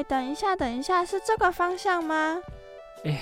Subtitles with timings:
[0.00, 2.40] 哎，等一下，等一下，是这个方向吗？
[3.04, 3.20] 哎，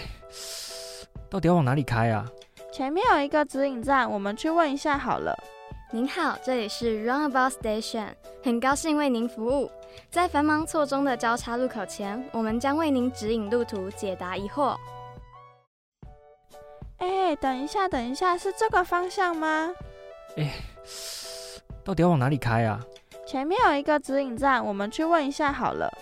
[1.28, 2.25] 到底要往哪里开啊？
[2.70, 5.36] 前面有一个指引站，我们去问一下好了。
[5.91, 8.11] 您好，这里是 Runabout Station，
[8.45, 9.68] 很高兴为您服务。
[10.09, 14.77] 在繁忙错综的交叉路口前，我们将为您指引路途，解答疑惑。
[16.99, 19.75] 哎，等一下，等一下，是这个方向吗？
[20.37, 20.53] 哎，
[21.83, 22.79] 到底要往哪里开啊？
[23.27, 25.93] 前面有一个指引站，我们去问一下好了。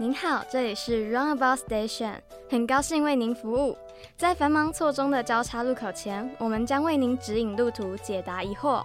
[0.00, 2.14] 您好，这里是 Runabout Station，
[2.48, 3.76] 很高兴为您服务。
[4.16, 8.82] 在繁忙错综的交叉路口前，我们将为您指引路途，解答疑惑。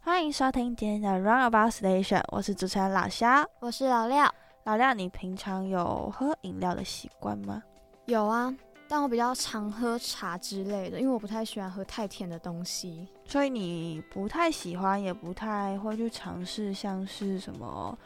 [0.00, 4.32] 欢迎收听今天的 Runabout Station，我是主持人老肖，我是老廖。
[4.62, 7.64] 老廖，你平常有喝饮料的习惯吗？
[8.06, 8.54] 有啊，
[8.92, 13.08] 但我比较常喝茶之类的，因为我不太喜欢喝太甜的东西。
[13.24, 17.98] 所以你不太喜欢，也不太会去尝试像是什么，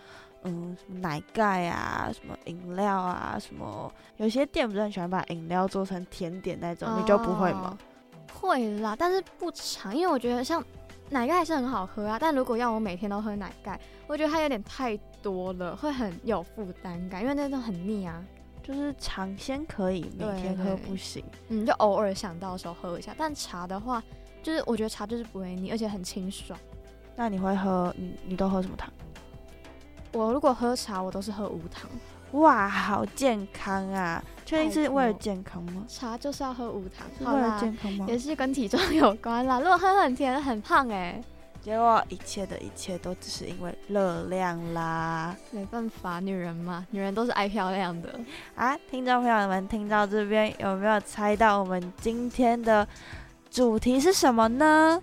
[0.44, 7.76] 嗯，什么奶盖啊，什么饮料啊，什么有些店不是很喜欢把饮料做成甜点那种，你就不会吗？
[8.32, 10.64] 会啦，但是不常，因为我觉得像。
[11.08, 13.78] 奶盖还是很好喝啊，但如果要我每天都喝奶盖，
[14.08, 18.24] 我觉得它有点太多了，会很有负担感，因为那种很腻啊。
[18.66, 21.22] 就是尝鲜可以，每天喝不行。
[21.50, 23.14] 嗯，就偶尔想到的时候喝一下。
[23.16, 24.02] 但茶的话，
[24.42, 26.58] 就是我觉得茶就是不会腻，而且很清爽。
[27.14, 27.94] 那你会喝？
[27.96, 28.92] 你你都喝什么糖？
[30.12, 31.88] 我如果喝茶，我都是喝无糖。
[32.32, 34.20] 哇，好健康啊！
[34.44, 35.84] 确定是为了健康吗？
[35.86, 38.04] 茶就是要喝无糖，为了健康吗？
[38.08, 39.60] 也是跟体重有关啦。
[39.60, 41.22] 如果喝很甜，很胖哎。
[41.66, 45.34] 结果一切的一切都只是因为热量啦。
[45.50, 48.20] 没办法，女人嘛，女人都是爱漂亮的
[48.54, 48.78] 啊！
[48.88, 52.86] 听众朋友们，听到这边有没有猜到我们今天的
[53.50, 55.02] 主题是什么呢？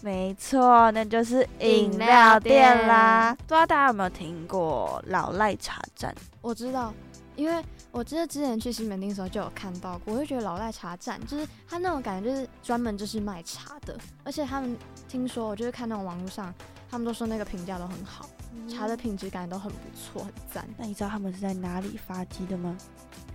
[0.00, 3.34] 没错，那就是饮料店啦。
[3.40, 6.14] 不知道大家有没有听过老赖茶站？
[6.40, 6.94] 我知道，
[7.34, 7.60] 因为。
[7.96, 14.76] 我记得之前去西门町的时候就有看到过，我就觉得老赖茶站就是他那种感觉，就是专门就是卖茶的，而且他们
[15.08, 16.54] 听说，我就是看那种网络上，
[16.90, 18.28] 他们都说那个评价都很好，
[18.68, 20.68] 茶的品质感都很不错，很赞。
[20.76, 22.76] 那你知道他们是在哪里发迹的吗？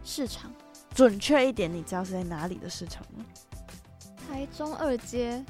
[0.04, 0.52] 市场，
[0.94, 3.26] 准确一点，你知道是在哪里的市场吗？
[4.30, 5.44] 台中二街。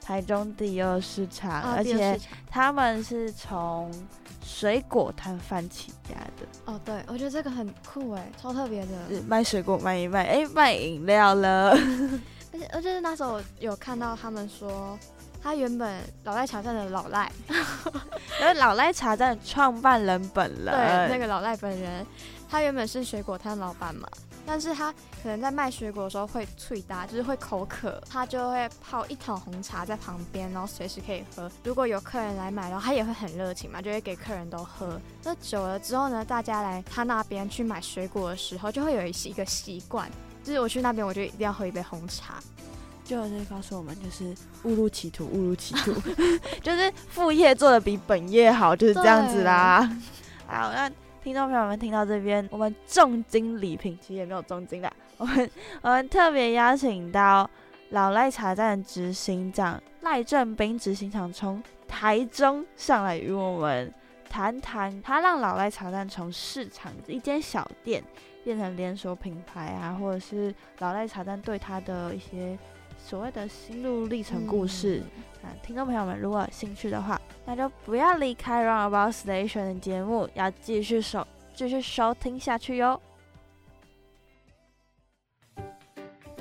[0.00, 2.16] 台中第二市场，而且
[2.48, 3.90] 他们是从
[4.46, 6.46] 水果摊贩起家的。
[6.66, 9.20] 哦，对，我觉得这个很酷哎，超特别的。
[9.26, 11.70] 卖水果卖一卖，哎，卖饮料了。
[12.54, 14.96] 而且，而且是那时候有看到他们说，
[15.42, 17.30] 他原本老赖茶站的老赖，
[18.40, 22.06] 然后老赖茶站创办人本人，对，那个老赖本人，
[22.48, 24.08] 他原本是水果摊老板嘛。
[24.46, 24.92] 但是他
[25.22, 31.50] 可能在卖水果的时候会脆搭，就是会口渴，他就会泡一桶红茶在旁边，然后随时可以喝。
[31.64, 35.00] 如果有客人来买，然后他也会很热情嘛，就会给客人都喝。
[35.24, 40.08] 那久了之后呢，大家来他那边去买水果的时候，就会有一一个习惯，
[40.44, 42.34] 就是我去那边，我就一定要喝一杯红茶。
[43.04, 44.34] 就是告诉我们，就是
[44.64, 45.92] 误入歧途，误入歧途，
[46.62, 49.88] 就是副业做的比本业好，就是这样子啦。
[50.46, 50.90] 好，那。
[51.26, 54.88] 听众朋友们，听到这边，我们重金礼品其实也没有重金的。
[55.16, 55.50] 我们
[55.82, 57.50] 我们特别邀请到
[57.90, 63.92] 老赖茶站执行长赖正斌执行长从台中上来与我们
[64.30, 68.00] 谈谈，他让老赖茶站从市场一间小店
[68.44, 72.56] 变成连锁品牌啊，或者是老赖茶站对他的一些
[72.96, 75.02] 所谓的心路历程故事。
[75.42, 81.24] 那听众朋友们，如果有兴趣的话，那就不要离开 Roundabout Station 的节目，要继续收
[81.54, 83.00] 继续收听下去哟。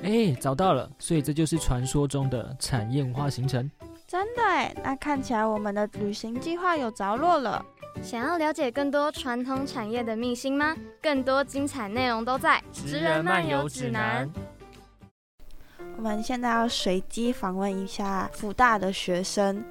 [0.03, 3.69] 哎，找到了，所以这就是传说中的产业文化形成。
[4.07, 7.63] 真的哎，那看起来我们的旅行计划有着落了。
[8.03, 10.75] 想要了解更多传统产业的秘辛吗？
[11.01, 14.27] 更多精彩内容都在《职人漫游指南》。
[15.97, 19.63] 我们现在要随机访问一下福大的学生。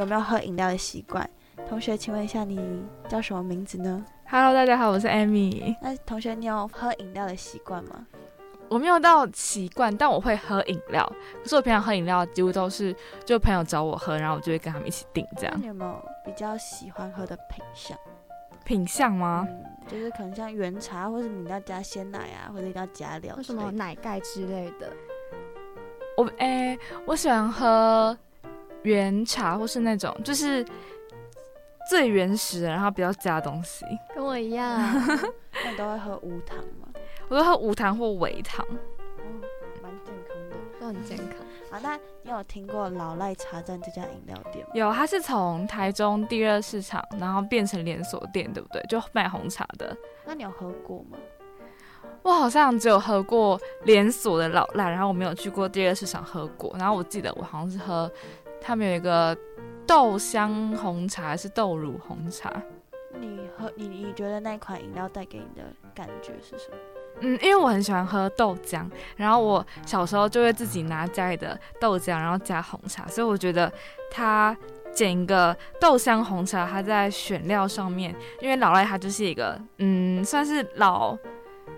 [0.00, 1.28] 有没有喝饮料的习惯？
[1.68, 5.76] 同学，请问一下，你叫什么名字呢？Hello，大家好，我是 Amy。
[5.82, 8.06] 那同学，你有喝饮料的习惯吗？
[8.70, 11.04] 我没有到习惯，但我会喝饮料。
[11.42, 15.54] 可是我平常喝饮料几乎都是就朋友找我喝，然后我就会跟他们一起订这样。
[15.60, 17.98] 你有没有比较喜欢喝的品相？
[18.64, 19.46] 品相吗？
[19.86, 24.90] 就是可能像原茶，或者你要加鲜奶啊，或者一定要加料，什么奶盖之类的。
[26.16, 28.16] 我哎，我喜欢喝。
[28.82, 30.64] 原茶或是那种就是
[31.88, 33.84] 最原始的，然后比较加东西，
[34.14, 34.80] 跟我一样。
[35.64, 36.88] 那你都会喝无糖吗？
[37.28, 38.64] 我都喝无糖或微糖。
[38.68, 39.24] 哦，
[39.82, 41.36] 蛮健康的，都很健康。
[41.70, 44.72] 好，那你有听过老赖茶站这家饮料店吗？
[44.74, 48.82] 有，它是从台中第二市场，然后变成连锁店，对不对？
[48.88, 49.96] 就卖红茶的。
[50.24, 51.18] 那你有喝过吗？
[52.22, 56.74] 我好像只有喝过连锁的老赖，然后我没有去过第二市场喝过。
[56.78, 58.10] 然后我记得我好像是喝
[58.60, 59.36] 他们有一个
[59.86, 62.52] 豆香红茶，还是豆乳红茶？
[63.18, 66.76] 你喝你你觉得那款饮料带给你的感觉是什么？
[67.22, 73.70] 嗯，因为我很喜欢喝豆浆，然后我小时候就会自己拿家里的豆浆，然后加红茶，所以我觉得
[74.10, 74.56] 它
[74.92, 81.16] 剪一个豆香红茶，它在选料上面，因为老赖它就是一个嗯，算是老。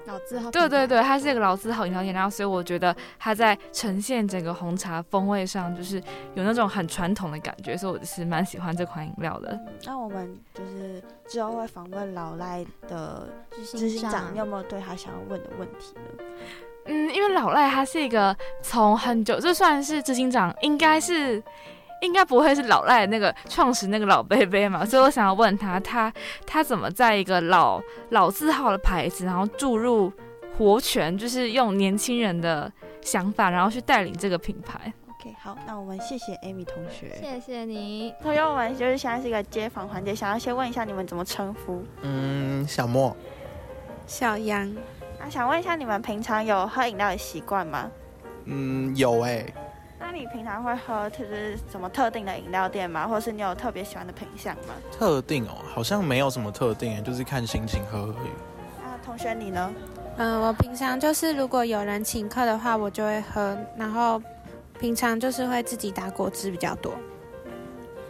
[0.06, 6.02] 老字号，对对对，它是一个老字号饮料店，然后所以我觉得它在呈现整个红茶风味上，就是
[6.34, 9.58] 有那种很传统的感觉，所以我是蛮喜欢这款饮料的。
[9.84, 16.25] 那我们就是之后会访问老赖的执执行长，你有没有对他想要问的问题呢？
[16.87, 21.43] 嗯，因为老赖他是一个从很久，就算是执行长，应该是。
[22.02, 26.12] 应该不会是老赖那个创始那个老贝贝嘛， 所以我想要问他，他
[26.44, 30.12] 他怎么在一个老老字号的牌子，然后注入
[30.58, 32.70] 活泉，就是用年轻人的
[33.00, 34.93] 想法，然后去带领这个品牌。
[35.08, 38.12] OK，好，那我们谢谢 Amy 同学，谢谢你。
[38.20, 41.84] 同学，我们就是现在是一个街访环节，想要先问一下你们怎么称呼？
[42.02, 43.16] 嗯，小莫，
[44.06, 44.70] 小杨。
[45.20, 47.88] 那想问一下你们平常有喝饮料的习惯吗？
[48.46, 49.46] 嗯，有哎。
[50.12, 53.08] 那你平常会喝就是什么特定的饮料店吗？
[53.08, 54.74] 或者是你有特别喜欢的品相吗？
[54.98, 58.28] 特定哦，好像没有什么特定，就是看心情喝而已。
[58.82, 59.72] 那同学你呢？
[60.18, 63.56] 嗯，我平常就是如果有人请客的话，我就会喝。
[63.74, 64.20] 然后
[64.78, 66.92] 平常就是会自己打果汁比较多。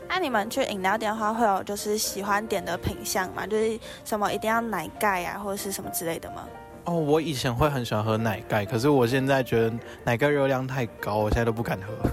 [0.08, 3.46] 那你们去饮料店的话，会有就是喜欢点的品相吗？
[3.46, 6.48] 就是什么一定要奶盖啊，或者是什么之类的吗？
[6.84, 9.72] 哦，我以前会很喜欢喝奶盖，可是我现在觉得
[10.04, 12.10] 奶盖热量太高，我现在都不敢喝。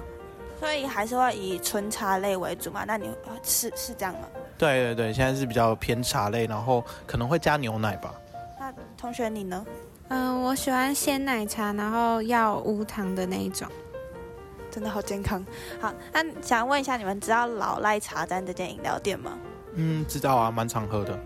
[0.60, 2.84] 所以还是会以纯茶类为主嘛？
[2.86, 3.10] 那你
[3.42, 4.28] 是是这样吗？
[4.58, 8.14] 对对对，现在是比较偏茶类，然后可能会加牛奶吧。
[8.60, 9.66] 那同学你呢？
[10.10, 13.68] 嗯，我喜欢鲜奶茶，然后要无糖的那一种。
[14.70, 15.44] 真的好健康。
[15.80, 19.32] 好，那想问一下，你们知道老赖茶站这间饮料店吗？
[19.76, 21.18] 嗯，知道啊，蛮常喝的。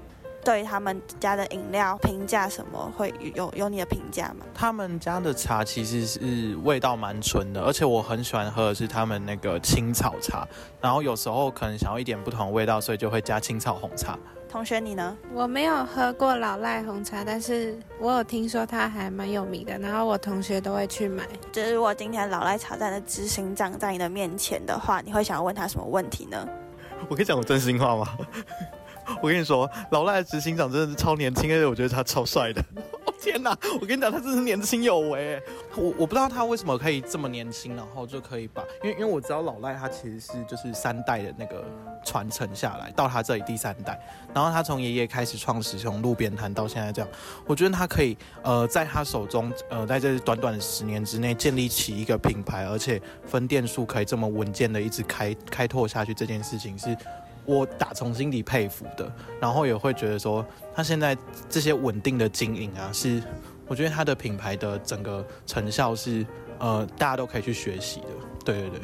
[0.44, 4.46] 对他们家的饮料评价什么会有有你的评价吗？
[4.54, 10.48] 他们家的茶其实是味道蛮纯的，而且我很喜欢喝的是他们那个青草茶。
[10.82, 14.18] 然后有时候可能想要一点不同的味道，所以就会加青草红茶。
[14.50, 15.18] 同学你呢？
[15.34, 21.24] 我没有喝过老赖红茶，但是我有听说它还蛮有名的，然后我同学都会去买。
[21.52, 26.48] 就是如果今天老赖茶站的执行长在你的面前的话，你会想要问他什么问题呢？
[27.10, 28.08] 我可以讲我真心话吗？
[29.22, 32.64] 我跟你说，老赖的执行长真的是超年轻，而且我觉得他超帅的。
[33.22, 33.58] 天哪！
[33.80, 35.42] 我跟你讲，他真是年轻有为。
[35.78, 41.64] 我我不知道他为什么可以这么年轻，然后就可以把，因为因为我知道老赖他其实是就是三代的那个
[42.04, 43.98] 传承下来，到他这里第三代，
[44.34, 47.10] 然后他从爷爷开始创始，从路边摊到现在这样，
[47.48, 56.94] 我觉得他可以呃在他手中呃在这短短的十年之内建立起一个品牌，而且分店数可以这么稳健的一直开开拓下去，这件事情是。
[57.46, 61.18] 我打从心底佩服的，然后也会觉得说，他现在
[61.50, 63.22] 这些稳定的经营啊，是
[63.68, 66.26] 我觉得他的品牌的整个成效是，
[66.60, 68.08] 呃，大家都可以去学习的。
[68.46, 68.80] 对对对。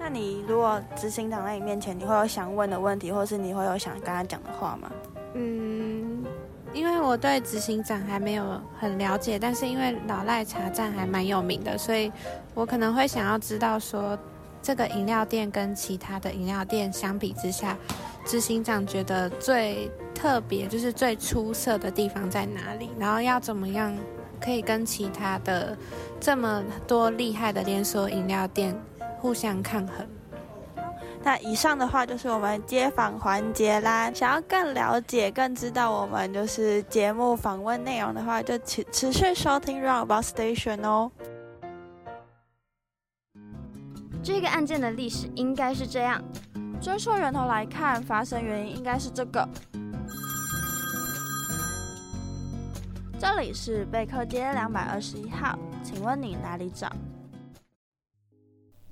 [0.00, 4.90] 那你如果执行长在你面前，你会有想问的问题，或是你会有想跟他讲的话吗？
[5.34, 6.24] 嗯，
[6.72, 12.10] 因为我对执行长还没有很了解，但是因为老赖茶站还蛮有名的，所以
[12.54, 14.18] 我可能会想要知道说。
[14.64, 17.76] 这个饮料店跟其他的饮料店相比之下，
[18.24, 22.88] 执行长觉得最特别就是最出色的地方在哪里？
[22.98, 23.94] 然后要怎么样
[24.40, 25.76] 可以跟其他的
[26.18, 28.74] 这么多厉害的连锁饮料店
[29.20, 30.06] 互相抗衡？
[31.22, 34.10] 那以上的话就是我们街访环节啦。
[34.12, 41.10] 想要更了解、更知道我们就是节目访问内容的话，就持持续收听 Roundabout Station 哦。
[44.24, 46.18] 这个案件的历史应该是这样：
[46.80, 49.46] 追溯源头来看，发生原因应该是这个。
[53.18, 56.90] 这里是贝克街两百二十一号，请问你哪里找？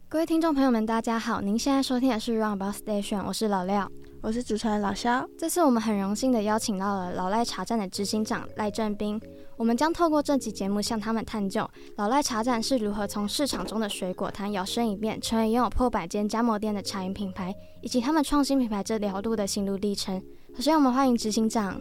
[0.06, 3.90] 各位听众朋友们，大家好，您现在收听的是 Roundabout Station，我是老廖。
[4.20, 5.26] 我是主持人老肖。
[5.38, 9.18] 这次我们很荣幸的邀请到了老赖茶站的执行长赖正斌。
[9.62, 20.20] 我们将透过这集节目向他们探究老赖茶站是如何从市场中的水果摊摇身一变，成为拥有破百间加盟店的茶饮品牌，以及他们创新品牌这条路的心路历程。
[20.56, 21.80] 首先，我们欢迎执行长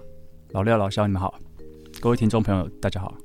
[0.52, 1.34] 老廖、老肖，你们好，
[2.00, 3.16] 各位听众朋友，大家好。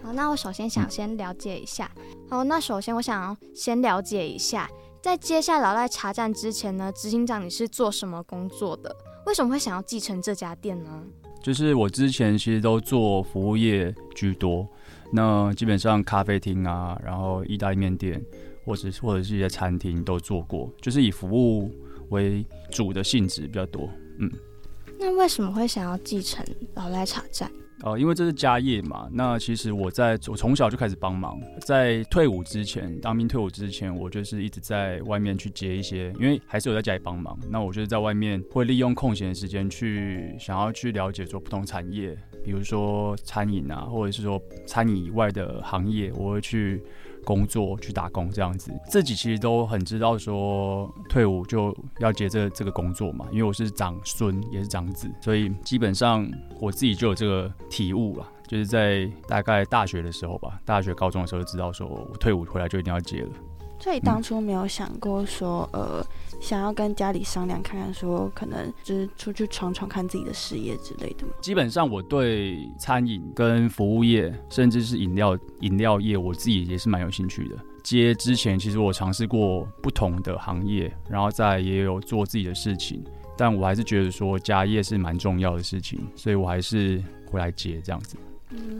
[0.00, 1.90] 好，那我首先想先了解一下。
[2.30, 4.70] 好，那首先我想要先了解一下，
[5.02, 8.96] 在接下老赖茶站之前呢，执行长你是做什么工作的？
[9.26, 11.02] 为什么会想要继承这家店呢？
[11.42, 14.66] 就是我之前其实都做服务业居多，
[15.10, 18.22] 那基本上咖啡厅啊，然后意大利面店，
[18.64, 21.70] 或者或者是一些餐厅都做过，就是以服务
[22.10, 23.90] 为主的性质比较多。
[24.18, 24.30] 嗯，
[24.98, 26.44] 那为什么会想要继承
[26.74, 27.50] 老赖茶站？
[27.82, 29.08] 呃，因为这是家业嘛。
[29.12, 37.38] 那其实我在我从小就开始帮忙，在退伍之前，当兵退伍之前，我就是一直在外面去接一些，因为还是有在家里帮忙。
[37.50, 46.82] 那我就是在外面会利用空闲的时间去想要去了解说不同产业，比如说餐饮啊，或者是说餐饮以外的行业，我会去。
[47.24, 56.28] 工作去打工这样子，自己其实都很知道说退伍就要接这这个工作嘛，因为我是长孙也是长子，所以基本上
[56.60, 63.30] 我自己就有这个体悟了，就是在大概大学的时候吧，大学高中的时候就知道说我退伍回来就一定要接了。
[63.78, 66.04] 所以当初没有想过说呃。
[66.42, 71.24] 想要跟家里商量看看，说可能就是出去闯闯看自己的事业之类的？
[71.40, 77.56] 基本上我对餐饮跟服务业，甚至是饮料饮料业，我自己也是蛮有兴趣的。
[77.84, 83.02] 接之前其实我尝试过不同的行业，然后再也有做自己的事情，
[83.36, 88.16] 但我还是觉得说家业是蛮重要的事情，所以我还是回来接这样子。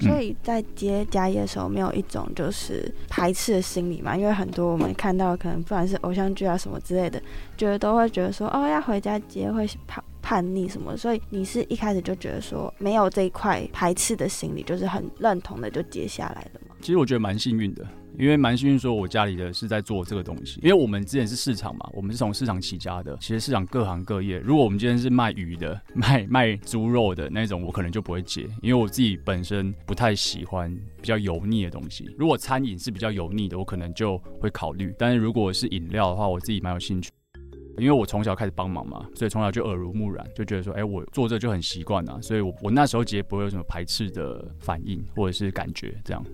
[0.01, 4.17] 所以在接家业的时候，没有一种就是排斥的心理嘛？
[4.17, 7.23] 因为很多我们看到可能不管是偶像剧啊什么之类的，
[7.57, 16.75] 觉得都会觉得说哦要回家接会叛叛逆什么，所以你是一开始就觉得说没有这一块排斥的心理，就是很认同的就接下来了嘛？
[16.81, 17.87] 其实我觉得蛮幸运的。
[18.19, 20.61] 因为蛮幸运，说我家里的是在做这个东西。
[20.63, 23.17] 因为我们之前是市场嘛，我们是从市场起家的。
[23.21, 32.09] 其实市场各行各业，如果我们今天是卖鱼的、 卖卖猪肉的那种，我可能就不会接，因为我自己本身不太喜欢比较油腻的东西。
[32.19, 34.95] 如果餐饮是比较油腻的，我可能就会考虑。
[34.99, 37.11] 但是如果是饮料的话，我自己蛮有兴趣，
[37.79, 46.25] 因为我从小开始帮忙嘛，所以从小就耳濡目染，就觉得说，哎，我做这就很习惯啊，所以我我那时候其实不会有什么排斥的反应或者是感觉这样，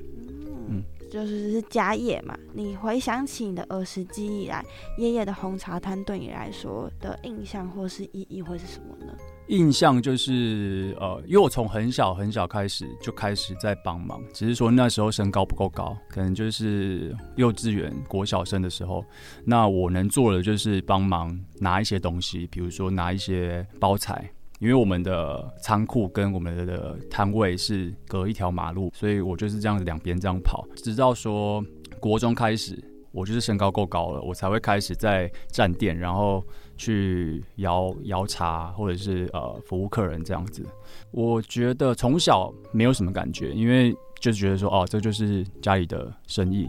[1.11, 4.65] 就是是家业嘛，你回想起你的儿时记忆来，
[4.99, 9.13] 爷爷的红茶摊对你来说的印象或是意义会是什么呢？
[9.49, 19.03] 印象就是呃，因为我从很小很小开始就开始在帮忙，只是说那时候身高不够高，可能就是幼稚园国小生的时候，
[19.47, 24.31] 那我能做的就是帮忙拿一些东西，比如说拿一些包材。
[24.59, 31.65] 因为我们的仓库跟我们的摊位是隔一条马路，所以我就是这样子两边这样跑，直到说
[32.01, 32.77] 国中开始，
[33.13, 36.45] 我就是身高够高了，我才会开始在站店，然后
[36.77, 40.67] 去摇摇茶或者是呃服务客人这样子。
[41.13, 46.69] 我觉得从小没有什么感觉，因为就是觉得说哦，这就是家里的生意，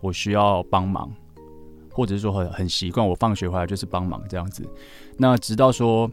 [0.00, 1.12] 我需要帮忙，
[1.90, 4.66] 或者是说很很习惯，我放学回来就是帮忙这样子。
[5.18, 6.10] 那直到说。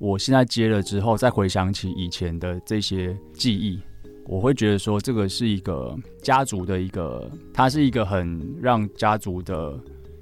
[0.00, 3.80] 我现在接了之后，再回想起以前的这些记忆，
[4.26, 9.76] 我会觉得说，这个是一个家族的一个，它是一个很让家族的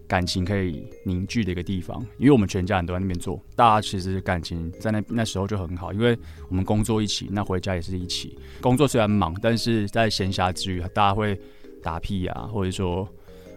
[0.09, 2.02] 感情可以凝聚的一个地方。
[2.16, 6.16] 因为我们全家人都在那边做，大家其实感情在那那时候就很好，因为
[6.49, 8.38] 我们工作一起，那回家也是一起。
[8.62, 11.38] 工作虽然忙，但是在闲暇之余，大家会
[11.83, 13.06] 打屁啊，或者说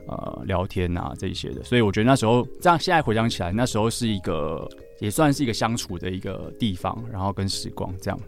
[0.05, 1.63] 呃聊天啊这些的。
[1.63, 4.69] 所以我觉得那时候这样，现在回想起来，那时候是一个。
[4.99, 8.19] 也算是一个相处的一个地方，然后跟时光这样。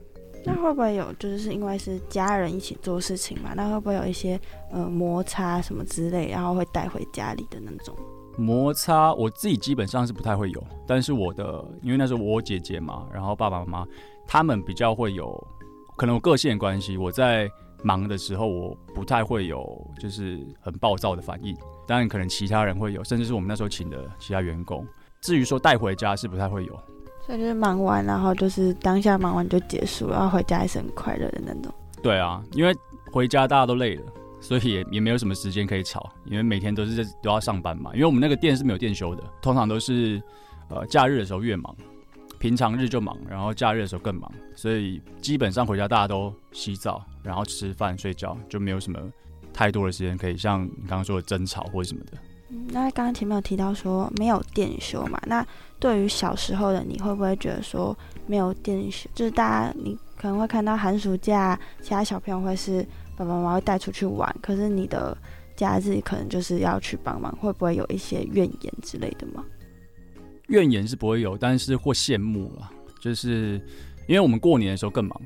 [0.44, 3.54] 那会不会有，就是因为是家人一起做事情嘛？
[3.56, 4.40] 那会不会有一些
[4.72, 7.96] 呃摩擦什么之类，然后会带回家里的那种
[8.38, 9.14] 摩擦？
[9.14, 13.88] 我自己基本上是不太会有，但是我的，因为那时候我姐姐嘛，然后爸爸妈妈
[14.26, 15.48] 他们比较会有，
[15.96, 17.48] 可能我个性关系，我在
[17.84, 19.64] 忙的时候我不太会有，
[20.00, 21.56] 就是很暴躁的反应。
[21.86, 24.88] 当然，可能其他人会有，甚至是我们那时候请的其他员工。
[25.22, 26.74] 至于说带回家是不太会有，
[27.26, 31.72] 所以就是忙完，然后就是当下忙完就结束，然后回家也是很快乐的那种。
[32.02, 32.76] 对啊，因为
[33.12, 34.04] 回家大家都累了，
[34.40, 37.92] 所以也也没有什么时间可以吵，因为每天都是在都要上班嘛。
[37.94, 40.20] 因为我们那个店是没有店休的，通常都是
[40.70, 41.76] 呃假日的时候越忙，
[42.40, 49.00] 平常日就忙，然后假日的时候更忙，所以基本上回家大家都洗澡，然后吃饭睡觉，就没有什么
[49.54, 52.18] 太多的时间可以像你刚刚说的争吵或者什么的。
[52.70, 55.22] 那刚刚前面有提到说没有电修嘛？
[55.26, 55.46] 那
[55.80, 62.84] 对于小时候的你会不会觉得说没有电修，就是大家你可能会看到寒暑假其他小朋友会是
[63.16, 65.18] 爸爸妈妈会带出去玩，可是你的
[65.56, 69.46] 假日可能就是要去帮忙，会不会有一些怨言之类的吗？
[70.48, 73.62] 怨言是不会有，但是或羡慕了，就是
[74.08, 75.22] 因为我们过年的时候更忙，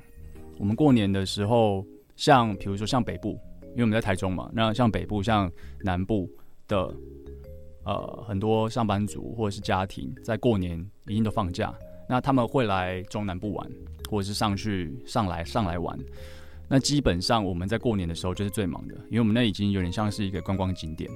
[0.60, 1.84] 我们过年的时候
[2.16, 3.30] 像比如说像北部，
[3.72, 5.52] 因为我们在台中嘛，那像北部、像
[5.82, 6.30] 南部
[6.68, 6.94] 的
[7.86, 10.78] 呃很多上班族或者是家庭，在过年
[11.08, 11.74] 一定都放假，
[12.10, 13.72] 那他们会来中南部玩，
[14.10, 15.98] 或者是上去上来上来玩。
[16.68, 21.10] 那基本上我们在过年的时候就是最忙的，因为我们那已经有点像是一个观光景点。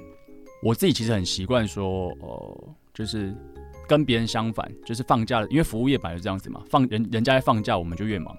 [0.61, 3.33] 我自己其实很习惯说，呃，就是
[3.87, 8.35] 跟别人相反，就是放假了，因为服务业本来就这样子嘛，放人人家在放假，我们就越忙。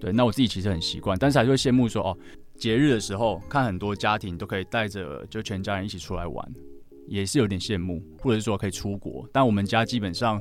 [0.00, 2.18] 对，那我自己其实很习惯，但是还是会羡慕说，哦，
[2.58, 6.54] 节日的时候看很多家庭都可以带着就全家人一起出来玩，
[7.06, 10.40] 也是有点羡慕，或者是说可以出国，但我们家基本上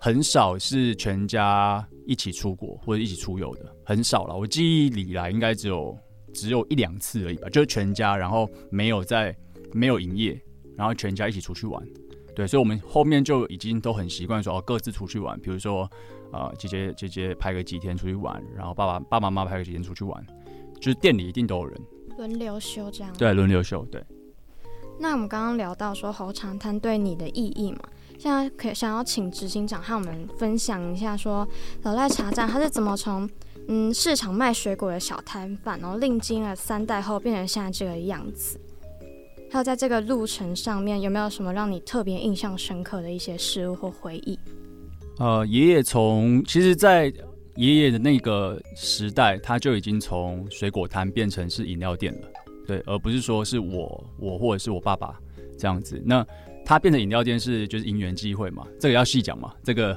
[0.00, 4.36] 很少是全家一起出国或者一起出游的，很少了。
[4.36, 5.96] 我记忆里来应该只有
[6.32, 9.36] 只有一两次而已吧，就是全家，然后没有在
[9.72, 10.40] 没有营业，
[10.76, 11.82] 然后全家一起出去玩。
[12.34, 15.90] 对，所以我们后面就已经都很习惯说，哦，各自出去玩，比如说。
[16.32, 20.26] 啊，姐姐姐姐拍个几天出去玩，然后爸爸爸爸妈妈拍个几天出去玩，
[20.80, 21.80] 就是店里一定都有人
[22.18, 23.12] 轮流休这样。
[23.16, 23.86] 对，轮流休。
[23.86, 24.02] 对。
[24.98, 27.80] 那我们刚刚聊到说猴肠摊对你的意义嘛，
[28.18, 31.46] 现在可想要请执行长和我们分享一下，说
[31.82, 33.28] 老赖茶站他是怎么从
[33.68, 38.58] 嗯市场卖水果的小摊贩，然后历经了三代后变成现在这个样子，
[39.50, 44.38] 还有在这个路程上面有没有什么让你特别印象深刻的一些事物或回忆？
[45.18, 47.12] 呃，爷爷从其实，在
[47.54, 52.28] 爷爷的那个时代，他就已经从水果摊变成是饮料店了，
[52.66, 55.18] 对，而不是说是我我或者是我爸爸
[55.58, 56.02] 这样子。
[56.04, 56.26] 那
[56.64, 59.96] 他变成饮料店是就是因缘际会嘛，这个要细讲嘛，这个。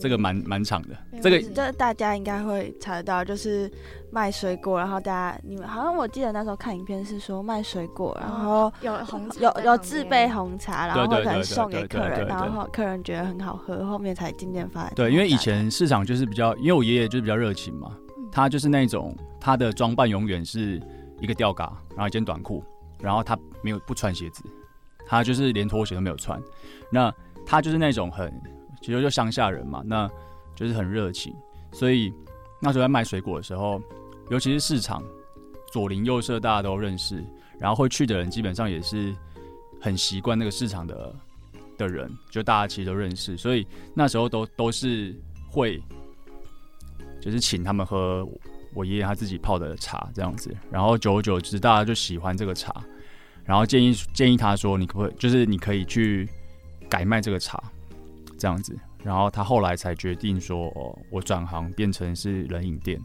[0.00, 3.70] 这个蛮蛮长的，这个这大家应该会查得到，就是
[4.10, 14.92] 卖水果，然后大家你们好像我记得那时候看影片是说卖水果，然后有红有有自备红茶，然后可能送给客人，然后客人觉得很好喝，后面才渐渐发展。
[14.96, 17.96] 对，因为以前市场就是比较，因为我爷爷就是比较热情嘛，
[18.32, 20.82] 他就是那种他的装扮永远是
[21.22, 22.62] 一个吊嘎，然后一件短裤，
[23.00, 24.44] 然后他没有不穿鞋子，
[25.06, 26.38] 他就是连拖鞋都没有穿，
[26.90, 27.10] 那
[27.46, 28.30] 他就是那种很。
[28.84, 30.10] 其实就乡下人嘛，那
[30.56, 31.32] 就是很热情，
[31.70, 32.12] 所以
[32.60, 33.80] 那时候在卖水果的时候，
[34.28, 35.00] 尤其是市场
[35.70, 37.24] 左邻右舍大家都认识，
[37.60, 39.14] 然后会去的人基本上也是
[39.80, 41.14] 很习惯那个市场的
[41.78, 45.14] 的人，就大家其实都认识，所以那时候都都是
[45.48, 45.80] 会
[47.20, 48.28] 就是请他们喝
[48.74, 52.84] 我爷爷他自己泡的茶这样子，然后久而久之大家就喜欢这个茶，
[53.44, 56.28] 然后建议建议他说你可不可以就是你可以去
[56.88, 57.62] 改卖这个茶。
[58.38, 60.68] 这样子，然后他后来才决定说，
[61.10, 63.00] 我转行变成是冷饮店。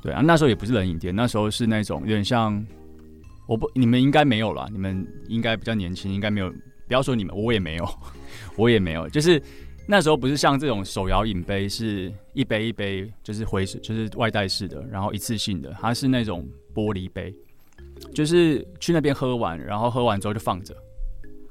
[0.00, 2.64] 对啊，那时候也不是冷饮店，那时候是那种有点像，
[3.46, 6.50] 我不，你们应该没有了，你们应该比较年轻，应该没有。
[6.86, 7.86] 不要说你们，我也没有，
[8.56, 9.06] 我也没有。
[9.10, 9.38] 就是
[9.90, 17.34] 那时候不是像这种手摇饮杯，是一杯一杯，就是回就是外带式的，然后一次性的，它是那种玻璃杯，
[18.14, 20.76] 就是去那边喝完，然后喝完之后就放着。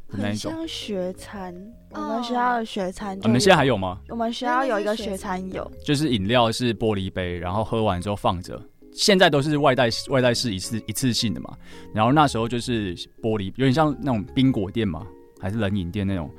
[0.07, 1.51] 很像学餐，
[1.89, 3.19] 我们学校的学餐。
[3.23, 3.99] 你们现在还有吗？
[4.07, 8.61] 我们学校有一个学餐有，就是饮料是玻璃杯，然后喝完之后放着。
[8.93, 11.57] 现在都是外带外带式一次一次性的嘛。
[11.91, 15.05] 然后那时候就是玻璃，有点像那种冰果店嘛，
[15.39, 16.31] 还是冷饮店那种。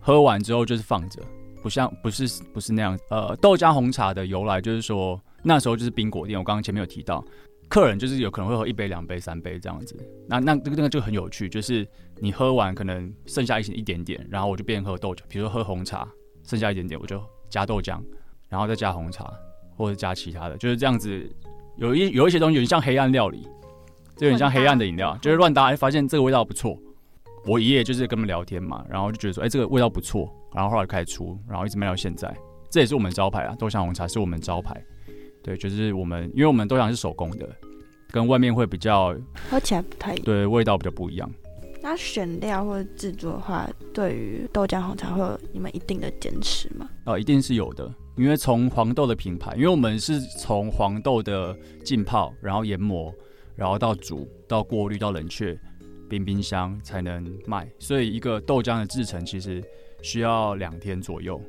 [0.00, 1.22] 喝完之后就是放着，
[1.62, 2.98] 不像不是不是那样。
[3.10, 7.24] 呃，豆浆红茶的由来就是说那时候就是冰果店，我刚刚前面有提到。
[7.68, 11.86] 客人就是有可能会喝一杯、两杯、三杯这样子，那那这个那个就很有趣，就是
[12.16, 16.08] 你喝完可能剩下一些一点点，然后我就变喝豆浆，比如说喝红茶，
[16.42, 18.02] 剩下一点点我就加豆浆，
[18.48, 19.32] 然后再加红茶
[19.76, 21.30] 或者加其他的，就是这样子。
[21.76, 23.42] 有一有一些东西有点像黑暗料理，
[24.16, 26.76] 就有点像黑暗的饮料，就是乱搭，哎，发现这个味道不错。
[27.46, 32.34] 我爷爷就是跟他们聊天嘛，然后就觉得说，哎，这个味道不错，然后后来开始出，然后一直卖到现在，
[32.70, 34.80] 这也是我们招牌啊，豆浆红茶是我们招牌。
[35.42, 37.48] 对，就是我们，因为我们豆浆是手工的，
[38.10, 39.16] 跟外面会比较
[39.48, 41.30] 喝起来不太一样，对，味道比较不一样。
[41.82, 46.86] 那选料或者制作的话，对于豆浆红茶会有你们一定的坚持吗？
[47.06, 53.10] 哦，一定是有的，因为从黄豆的品牌，因为我们是从黄豆的浸泡，然后研磨，
[53.56, 55.58] 然后到煮，到过滤，到冷却，
[56.10, 59.64] 冰冰箱才能卖，所以一个豆浆的制成其实
[60.02, 61.40] 需要两天左右。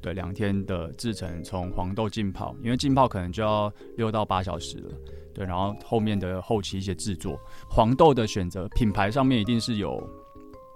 [0.00, 4.90] 对，两天的制成，从黄豆浸泡，因为浸泡可能就要六到八小时了。
[5.32, 7.38] 对，然后后面的后期一些制作，
[7.70, 10.02] 黄豆的选择品牌上面一定是有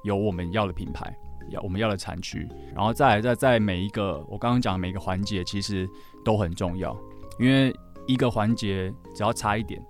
[0.05, 1.13] 有我们要的品牌，
[1.51, 5.89] 要我们要的产区，然后再在在每一个我刚刚讲的每一个环节其实
[6.25, 6.97] 都很重要，
[7.41, 7.75] 因为
[8.07, 9.83] 一个环节只要差一点，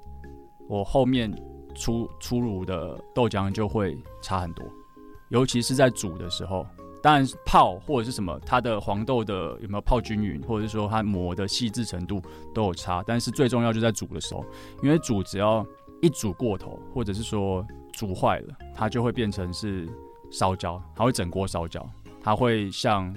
[0.67, 1.31] 我后面
[1.77, 4.67] 出出炉的豆浆就会差很多，
[5.29, 6.67] 尤其是在煮的时候。
[7.03, 12.21] 当然泡或者是什么，它的黄豆的有没有泡均匀，或者是说它磨的细致程度
[12.53, 13.01] 都有差。
[13.07, 14.45] 但是最重要就在煮的时候，
[14.83, 15.65] 因为煮只要
[16.03, 19.89] 一煮过头，或者是说煮坏了，它就会变成是
[20.33, 21.89] 烧焦，它会整锅烧焦，
[22.21, 23.15] 它会像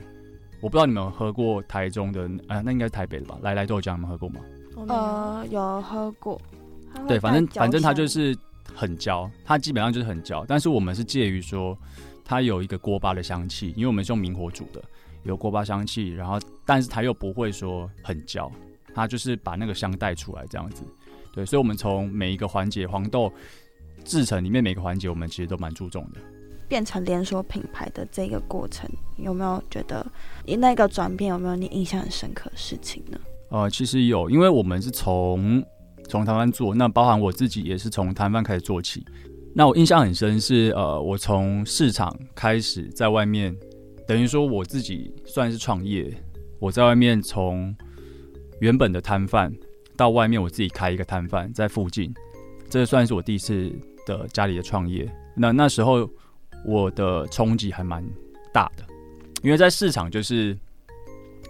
[0.62, 3.40] 我不知道你们有喝过台中的啊，那应该是台北的吧？
[3.42, 4.42] 来来豆浆你们喝过吗？
[4.88, 6.40] 呃，有喝过。
[7.08, 8.38] 对，反正反正它就是
[8.74, 10.46] 很焦，它基本上就是很焦。
[10.48, 11.78] 但是我们是介于说，
[12.24, 14.84] 它有一个锅巴的香气，因为我们是用明火煮的，
[15.24, 18.52] 有锅巴香气，然后但是它又不会说很焦，
[18.94, 20.84] 它就是把那个香带出来这样子。
[21.34, 23.32] 对，所以我们从每一个环节，黄豆
[24.04, 26.20] 制成里面每个环节，我们其实都蛮注重的。
[26.68, 30.06] 变成连锁品牌的这个过程，有没有觉得
[30.46, 33.20] 你那个转变有没有你印象很深刻的事情呢？
[33.50, 35.64] 呃，其实有，因为我们是从
[36.10, 39.06] 从摊贩做，那包含我自己也是从摊贩开始做起。
[39.54, 43.56] 那我印象很深是，呃，我从市场开始在外面，
[44.08, 46.12] 等于说我自己算是创业，
[46.60, 47.76] 我在外面从
[48.60, 49.54] 原本的摊贩
[49.96, 52.14] 到外面我自己开一个摊贩在附近，
[52.70, 53.72] 这算是我第一次
[54.06, 55.10] 的家里的创业。
[55.36, 56.10] 那那时候
[56.66, 58.04] 我的冲击还蛮
[58.54, 58.84] 大的，
[59.42, 60.58] 因为在市场就是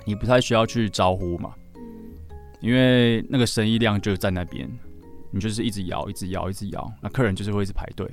[0.05, 1.53] 你不太需要去招呼嘛，
[2.61, 4.69] 因为那个生意量就在那边，
[5.31, 8.09] 你就是一直摇，一直摇，一直摇，那客人就是会一直排队。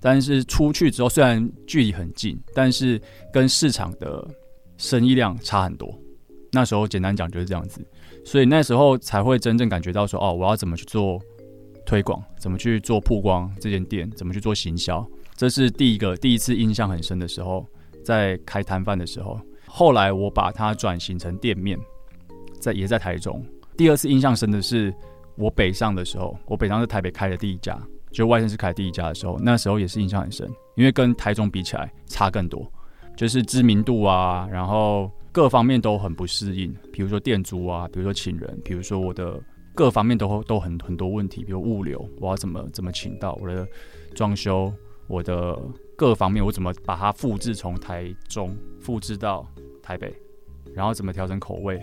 [0.00, 3.00] 但是出去之后，虽然距离很近，但是
[3.32, 4.26] 跟市场的
[4.76, 5.98] 生意量差很多。
[6.52, 7.84] 那时候简单讲就是这样子，
[8.24, 11.20] 所以那时候才会真正感觉到说，哦，我要怎么去做
[11.84, 15.06] 推广，怎么去做曝光这间店，怎么去做行销。
[15.34, 17.66] 这是第一个第一次印象很深的时候，
[18.04, 19.38] 在开摊贩的时候。
[19.66, 21.78] 后来我把它转型成店面，
[22.60, 23.44] 在也在台中。
[23.76, 24.92] 第二次印象深的是
[25.36, 27.78] 我北上的时候，我北上是台北开的第一家，
[28.10, 32.66] 就外县是开第一家的时候，那时候也是印象很深，因为跟台中比起来差更多，
[33.16, 39.38] 就是知名度啊，然后各方面都很不适应，比如说店租啊，比如说请人，比如说我的
[39.74, 43.68] 各方面都都很很多问题，比如物流，我要怎么怎么请到我的
[44.14, 44.72] 装修，
[45.06, 45.58] 我的
[45.94, 49.46] 各方面我怎么把它复制从台中复制到
[49.82, 50.10] 台北，
[50.72, 51.78] 然后怎么调整口味，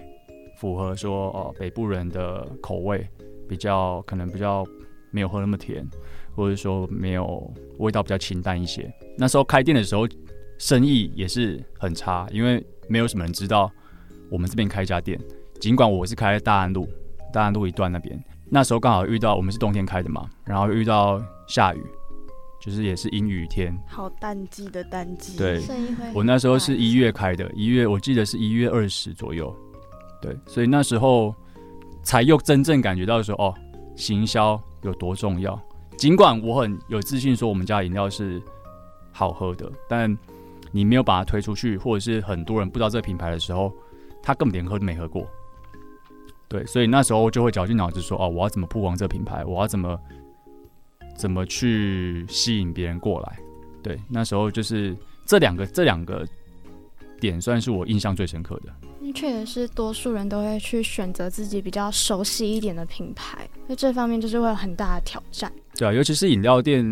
[0.63, 3.05] 符合说哦北部人的口味，
[3.49, 4.65] 比较可能比较
[5.11, 5.85] 没有喝那么甜，
[6.33, 8.89] 或者说没有味道比较清淡一些。
[9.17, 10.07] 那时候开店的时候，
[10.57, 13.69] 生意也是很差，因为没有什么人知道
[14.31, 15.19] 我们这边开一家店。
[15.59, 16.87] 尽管我是开在大安路，
[17.33, 18.17] 大安路一段那边，
[18.49, 21.83] 那时候刚好遇到我们是冬天开的嘛，然后遇到下雨，
[22.61, 25.61] 就是也是阴雨天，好淡季的淡季，对
[26.13, 29.53] 我那时候是一月开的，一月我记得是一月二十左右，
[30.23, 31.35] 对，所以那时候
[32.01, 33.53] 才又真正感觉到说，哦，
[33.93, 35.61] 行销有多重要。
[35.97, 38.41] 尽管我很有自信说我们家饮料是
[39.11, 40.17] 好喝的，但
[40.71, 43.69] 你没有把它推出去，或者是很多人不知道这个品牌的时候，
[44.21, 45.27] 他根本连喝都没喝过。
[46.47, 49.99] 对，所以那时候就会绞尽脑汁说，哦，我要怎么曝光这个品牌，我要怎么
[51.17, 53.37] 怎么去吸引别人过来。
[53.83, 56.25] 对，那时候就是这两个这两个
[57.19, 58.73] 点算是我印象最深刻的。
[59.13, 65.51] 确实是多数人都会去选择自己比较熟悉一点的品牌，那这方面就是会有很大的挑战。
[65.77, 66.83] 对啊，尤其是饮料店，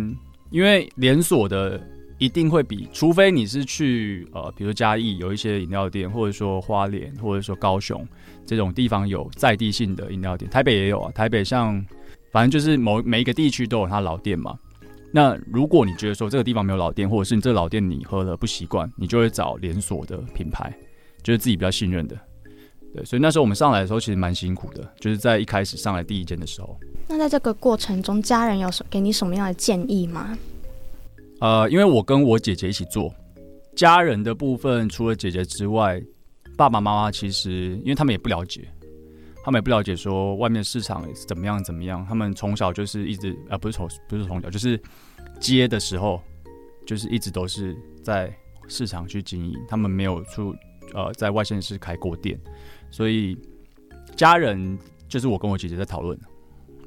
[0.49, 1.81] 因为连锁的
[2.17, 8.07] 一定会比，除非你是去呃，比如嘉义有一些饮料店，或者说花莲，或者说高雄
[8.45, 11.11] 这种地方有在地性的饮料店，台北也有啊。
[11.13, 11.83] 台北像
[12.31, 14.57] 反正就是某每一个地区都有它老店嘛。
[15.11, 20.73] 那如果你觉得说这个地方没有老店，或者是你这个老店你喝了不习惯，你就会找连锁的品牌，
[21.23, 22.17] 就是自己比较信任的。
[22.93, 26.77] 对，所以那时候我们上来的时候其实蛮辛苦的，就是在一开始上来第一间的时候。
[27.07, 30.37] 那在这个过程中，家人有什给你什么样的建议吗？
[31.39, 33.13] 呃，因为我跟我姐姐一起做，
[33.75, 36.01] 家人的部分除了姐姐之外，
[36.57, 38.67] 爸爸妈妈其实因为他们也不了解，
[39.43, 42.05] 他们也不了解说外面市场怎么样怎么样。
[42.07, 44.79] 他们从小就是一直呃不是从不是从小就是
[45.39, 46.21] 接的时候，
[46.85, 48.31] 就是一直都是在
[48.67, 50.53] 市场去经营，他们没有出
[50.93, 52.39] 呃在外县市开过店，
[52.89, 53.37] 所以
[54.15, 54.77] 家人
[55.07, 56.17] 就是我跟我姐姐在讨论，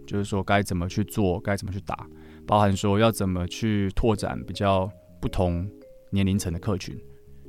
[0.07, 2.07] 就是说该怎么去做，该怎么去打。
[2.47, 5.67] 包含说要怎么去拓展比较不同
[6.11, 6.95] 年龄层的客群，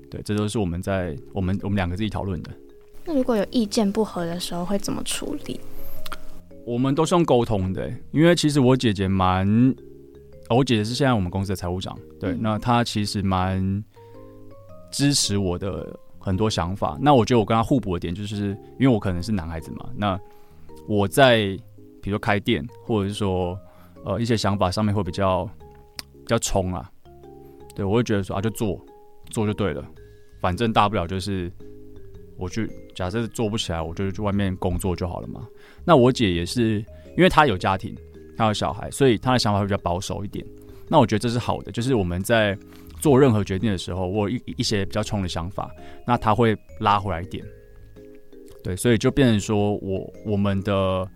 [0.10, 2.52] 对，这都是我们在我们我们两个自己讨论的。
[3.04, 5.60] 那如果有意见不合的时候，会怎么处理？
[6.66, 9.46] 我们都是用沟通的，因为其实我姐姐蛮，
[10.50, 13.84] 哦我姐姐是现在我们公司的财务长，对，嗯那她其实蛮
[14.90, 15.94] 支持我的
[16.26, 16.98] 很多想法。
[17.00, 18.48] 那我觉得我跟他互补的点，就是
[18.80, 20.20] 因为我可能是男孩子嘛，那
[20.88, 21.46] 我在
[22.02, 23.56] 比如说开店，或者是说
[24.04, 26.90] 呃一些想法上面会比较比较冲啊，
[27.76, 28.84] 对我会觉得说啊就做
[29.30, 29.86] 做就对了，
[30.42, 31.52] 反正大不了就是
[32.38, 35.48] 我去假设做不起来，我就去外面工作就好了嘛。
[35.86, 36.80] 那我姐也是，
[37.16, 37.96] 因为她有家庭，
[38.36, 40.44] 她有小孩，所以她的想法会比较保守一点。
[40.88, 42.58] 那我觉得这是好的，就是我们在
[43.06, 45.70] 做任何决定的时候，我有一一些比较冲的想法，
[46.08, 47.46] 那他会拉回来一点。
[48.64, 51.08] 对，所以就变成说我我们的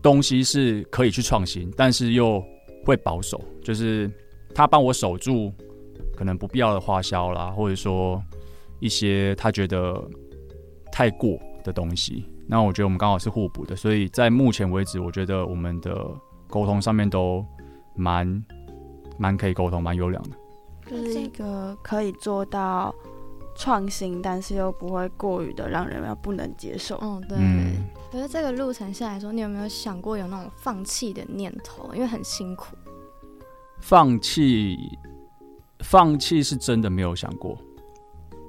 [0.00, 2.40] 东西是可以去创新，但是又
[2.84, 4.08] 会保守，就是
[4.54, 5.52] 他帮我守住
[6.14, 8.22] 可能不必要的花销啦，或者说
[8.78, 10.00] 一些他觉得
[10.92, 12.24] 太过的东西。
[12.46, 15.92] 那我觉得我们刚好是互补的，所以在目前为止，我觉得我们的
[16.46, 17.44] 沟通上面都
[17.96, 18.44] 蛮
[19.18, 20.30] 蛮可以沟通，蛮优良的。
[20.88, 22.94] 就是一个可以做到
[23.54, 26.98] 创新，但是又不会过于的让人要不能接受。
[27.02, 27.38] 嗯，对。
[27.38, 31.92] 嗯，可是这个路程下来说，你有没有想过有那种放弃的念头？
[31.94, 32.76] 因为很辛苦。
[33.80, 34.98] 放弃，
[35.80, 37.56] 放弃是真的没有想过。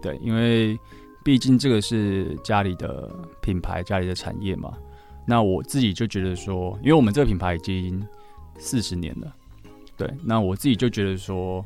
[0.02, 0.80] 对，因为
[1.24, 4.74] 毕竟这个是家里的品牌，家里的产业嘛。
[5.26, 8.02] 那我自己就觉得说，因为我们这个品牌已经
[8.58, 9.36] 四十年了，
[9.98, 11.66] 对，那我自己就觉得说，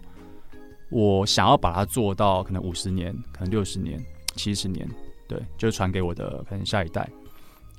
[0.91, 3.99] 我想要把它做到可能五十年，可能六十年、
[4.35, 4.87] 七十年，
[5.27, 7.09] 对，就传给我的可能下一代。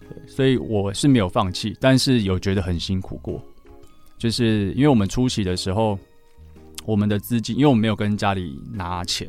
[0.00, 3.40] 对，所以我是没有放弃，但是有觉得很辛苦过。
[4.18, 5.98] 就是因为我们初期的时候，
[6.84, 9.28] 我们的资金，因为我们没有跟家里拿钱，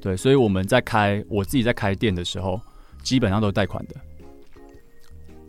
[0.00, 2.60] 对，所以我们在开我自己在开店的时候，
[3.02, 3.96] 基本上都是贷款的。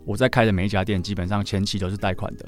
[0.04, 2.46] 我在开的每一家店，基本上前期都是贷款的，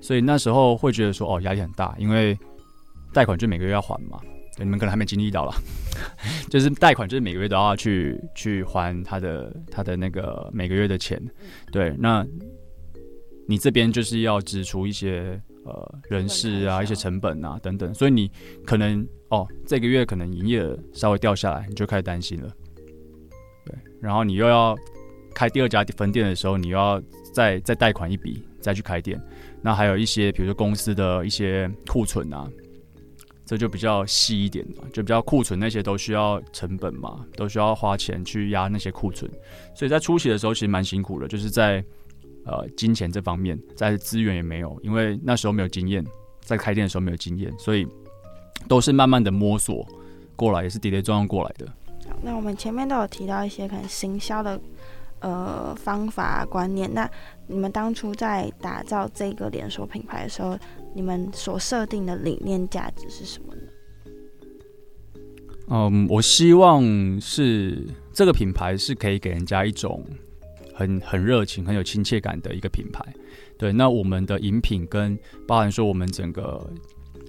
[0.00, 2.36] 所以那时候会觉得说，哦，压力很大，因为
[3.12, 4.20] 贷款就每个月要还嘛。
[4.54, 5.54] 对你们可能还没经历到了，
[6.50, 11.18] 就是贷款就是每个月都要去去还他的他的那个每个月的钱，
[11.70, 12.26] 对，那
[13.48, 18.30] 你这边就是要支出一些呃人事啊、一些成本啊等等，所以你
[18.66, 22.50] 可能哦这个月可能营业额稍微掉下来，你就开始担心了，
[23.64, 24.76] 对，然后你又要
[25.34, 29.18] 开第二家分店的时候，你又要再再贷款一笔再去开店，
[29.62, 32.46] 那还有一些比如说公司的一些库存啊。
[33.44, 39.30] 这就比较细一点嘛，就比较库存那些都需要成本嘛，都需要花钱去压那些库存，
[39.74, 41.84] 所以在初期的时候其实蛮辛苦的，就是在
[42.44, 46.04] 呃金钱这方面，在资源也没有，因为那时候没有经验，
[46.40, 47.86] 在开店的时候没有经验，所以
[48.68, 49.86] 都是慢慢的摸索
[50.36, 51.66] 过来，也是跌跌撞撞过来的。
[52.08, 54.60] 好，那我们前面都有提到一些可能行销的
[55.20, 57.10] 呃方法观念，那
[57.48, 60.56] 你们当初在打造这个连锁品牌的时候，
[60.94, 63.62] 你们所设定的理念价值是什么呢？
[65.68, 66.84] 嗯，我希望
[67.20, 70.04] 是这个品牌是可以给人家一种
[70.74, 73.02] 很很热情、很有亲切感的一个品牌。
[73.56, 76.68] 对，那我们的饮品跟包含说我们整个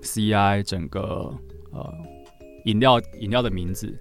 [0.02, 1.34] CI 整个
[1.72, 1.94] 呃
[2.66, 3.94] 饮料饮料的名字，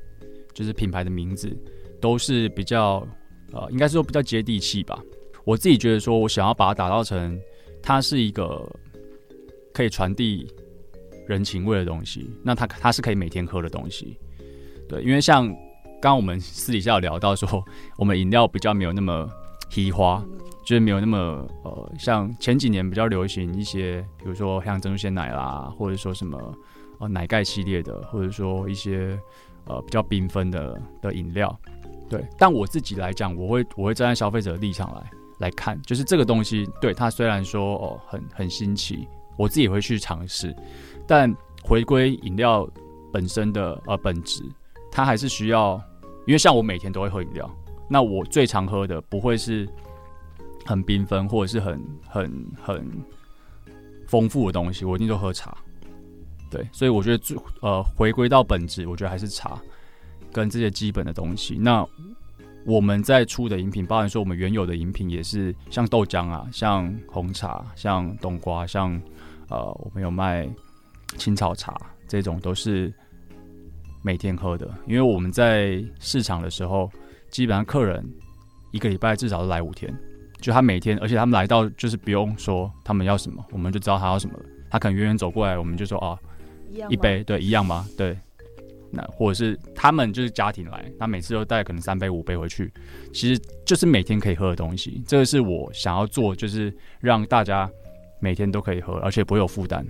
[0.53, 1.55] 就是品牌的名字，
[2.01, 3.07] 都是比较
[3.53, 4.99] 呃应该是说比较接地气吧。
[5.45, 7.39] 我自己觉得说，我想要把它打造成
[7.83, 8.69] 它是一个
[9.73, 10.47] 可以传递
[11.27, 14.19] 人情味的东西，那它它是可以每天喝的东西。
[14.89, 15.47] 对，因为像
[16.01, 17.65] 刚刚我们私底下有聊到说，
[17.97, 19.29] 我们饮料比较没有那么
[19.71, 20.23] 稀花，
[20.65, 21.19] 就是没有那么
[21.65, 26.55] 呃，像前几年比较流行一些，比如说像珍珠鲜奶啦，或者说什么
[26.99, 29.19] 呃奶盖系列的，或者说一些
[29.65, 31.59] 呃比较缤纷的的饮料。
[32.11, 40.55] 对，但我自己来讲，我会我会站在消费者的立场来来看，就是这个东西，对它虽然说哦很很新奇，我自己会去尝试，
[41.07, 42.69] 但回归饮料
[43.13, 44.43] 本身的呃本质。
[44.91, 45.83] 它还是需要，
[46.27, 47.51] 因为像我每天都会喝饮料，
[47.89, 49.67] 那我最常喝的不会是
[50.67, 52.87] 很缤纷或者是很很很
[54.07, 55.57] 丰富的东西，我一定都喝茶。
[56.51, 59.59] 对，所以我觉得最呃回归到本质，我觉得还是茶
[60.31, 61.57] 跟这些基本的东西。
[61.59, 61.87] 那
[62.67, 69.01] 我们在出的饮品，包含说我们原有的饮品也是像豆浆啊，像红茶，像冬瓜，像
[69.53, 70.49] 呃我们有卖
[71.19, 72.93] 青草茶，这种都是。
[74.05, 76.91] 每天喝的，因为我们在市场的时候，
[77.31, 78.05] 基本上客人
[78.73, 79.97] 一个礼拜至少都来五天，
[80.41, 84.45] 就他每天，而且他们来到就是不用说他们要什么，我们就知道他要什么了。
[84.69, 86.19] 他可能远远走过来，我们就说啊，
[86.89, 87.87] 一杯，对，一样吗？
[87.97, 88.19] 对，
[88.91, 92.73] 那或者是他们就是家庭来，他每次都带可能三杯五杯回去，
[93.13, 95.01] 其实就是每天可以喝的东西。
[95.07, 97.71] 这个是我想要做，就是让大家
[98.23, 99.85] 每天都可以喝，而且不会有负担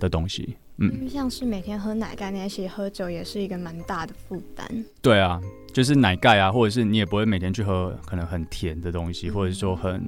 [0.00, 0.56] 的东西。
[0.78, 4.66] 嗯，像是每天喝奶盖那些喝酒也是一个蛮大的负担。
[5.00, 5.40] 对啊，
[5.72, 10.02] 就是奶盖啊，或者是你也不会每天去喝可能很甜的东西，或者说很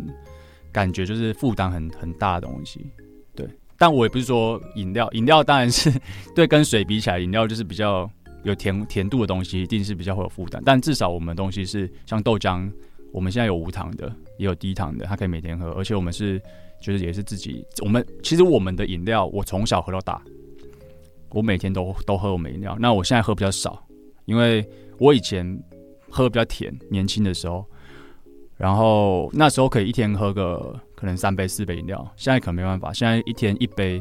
[0.73, 2.91] 感觉就是负担很很大的东西。
[3.37, 5.93] 对，但我也不是说饮料，饮料当然是
[6.35, 8.11] 对跟水比起来，饮料就是比较
[8.43, 10.61] 有甜甜度的东西，一定是比较会有负担。
[10.65, 12.69] 但至少我们东西是像豆浆，
[13.13, 16.41] 我们现在有无糖的，也有低糖的，它可以每天喝，而且我们是
[16.85, 20.23] 就是也是自己，我们其实我们的饮料，我从小喝到大，
[21.31, 22.77] 我每天都都喝我们饮料。
[22.79, 23.83] 那我现在喝比较少，
[24.27, 24.63] 因为
[24.99, 25.59] 我以前
[26.11, 27.65] 喝比较甜，年轻的时候，
[28.59, 33.99] 然后那时候可以一天喝个可能三杯四杯饮料，现在可没办法，现在一天一杯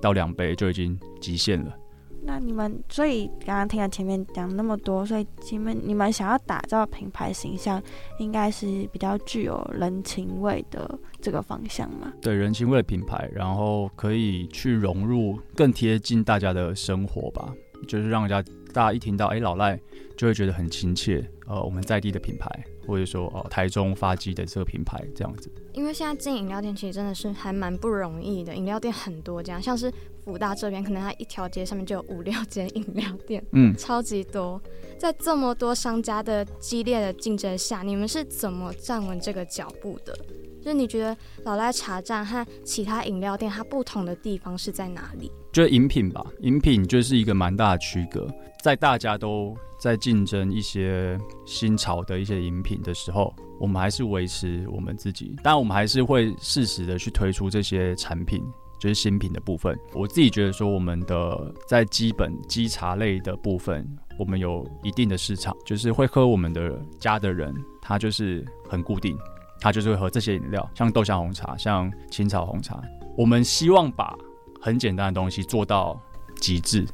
[0.00, 1.76] 到两杯就已经极限了。
[2.24, 7.82] 那你们所以刚刚听了前面讲那么多，所以你们你们想要打造品牌形象，
[8.18, 12.12] 应该是比较具有人情味的这个方向嘛？
[12.20, 17.52] 对人情味的品牌，然后可以去融入更贴近大家的生活吧，
[17.88, 19.78] 就是让人家大家一听到哎老赖
[20.16, 22.48] 就会觉得很亲切，呃我们在地的品牌，
[22.86, 25.50] 或者说哦台中发迹的这个品牌这样子。
[25.74, 29.92] 因为现在经营饮料店其实真的是还蛮不容易的，饮料店很多这样，像是
[30.24, 34.60] 福大这边，可能它一条街上面就有五六间饮料店，嗯，超级多。
[34.98, 40.16] 在这么多商家的激烈的竞争下，你们是怎么站稳这个脚步的？
[40.62, 45.30] 就是你觉得老赖茶站和其他饮料店它不同的地方是在哪里？
[45.52, 48.26] 就是饮品吧，饮品就是一个蛮大的区隔，
[48.62, 58.40] 在大家都在竞争一些新潮的一些饮品的时候，我们还是维持我们自己，但我们还是会适时的去推出这些产品，
[58.78, 59.76] 就是新品的部分。
[59.92, 63.86] 我自己觉得说，我们的在基本基茶类的部分，
[64.18, 69.18] 我们有一定的市场，就是会喝我们的家的人，他就是很固定，
[69.62, 72.82] 他就是会喝这些饮料，像豆香红茶，像青草红茶。
[73.16, 74.18] 我们希望把
[74.60, 75.96] 很简单的东西做到
[76.40, 76.84] 极致，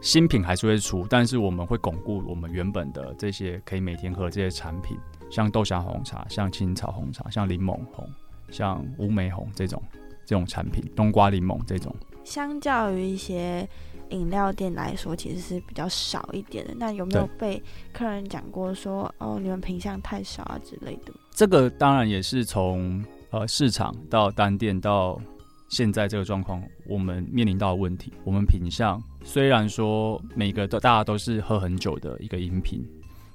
[0.00, 4.96] 新品还是会出，但是我们会巩固我们原本的这些可以每天喝这些产品，
[5.30, 8.08] 像豆香红茶、像青草红茶、像柠檬红、
[8.50, 9.82] 像乌梅红这种
[10.24, 11.94] 这种产品，冬瓜柠檬这种。
[12.24, 13.68] 相较于一些
[14.10, 16.74] 饮料店来说，其实是比较少一点的。
[16.76, 21.12] 那有没有被客人讲过说，哦，你们品相太少啊之类的？
[21.30, 25.20] 这个当然也是从呃市场到单店到
[25.68, 28.12] 现在这个状况，我们面临到的问题。
[28.24, 32.84] 我们品相虽然说每个都大家都是喝很久的一个饮品，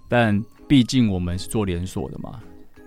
[0.10, 2.42] 但毕竟我们是做连锁的嘛，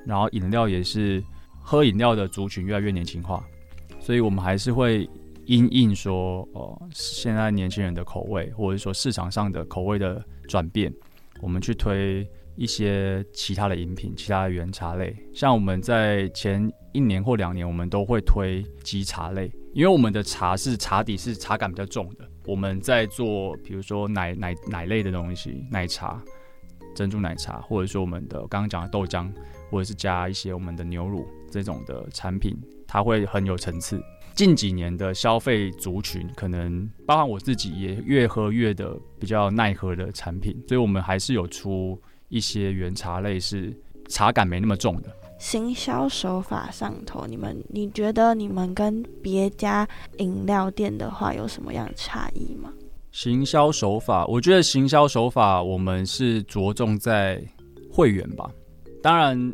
[0.05, 1.23] 然后饮料也是
[1.61, 3.43] 喝饮料的族群越来越年轻化，
[3.99, 5.09] 所以我们还是会
[5.49, 10.93] 因应说哦，现在年轻人的口味，或者说市场上的口味的转变，
[11.41, 22.29] 我们去推一些其他的饮品，其他的原茶类，像我们在前一年或两年，我们都会推基茶类，因为我们的茶是茶底是茶感比较重的。
[22.45, 26.23] 我们在做，比如说奶奶奶类的东西，奶茶、
[26.95, 29.33] 珍珠奶茶，或者说我们的刚刚讲的豆浆，
[29.71, 32.55] 或者是加一些我们的牛乳这种的产品，
[32.87, 33.99] 它会很有层次。
[34.39, 45.13] 近几年的消费族群，可能包含我自己也越喝越的比较耐喝的产品，所以我们还是有出一些原茶类是茶感没那么重的。
[45.41, 49.85] 行销手法上头，你们你觉得你们跟别家
[50.19, 52.73] 饮料店的话有什么样的差异吗？
[53.11, 57.43] 行销手法，我觉得行销手法我们是着重在
[57.91, 58.49] 会员吧。
[59.03, 59.53] 当然，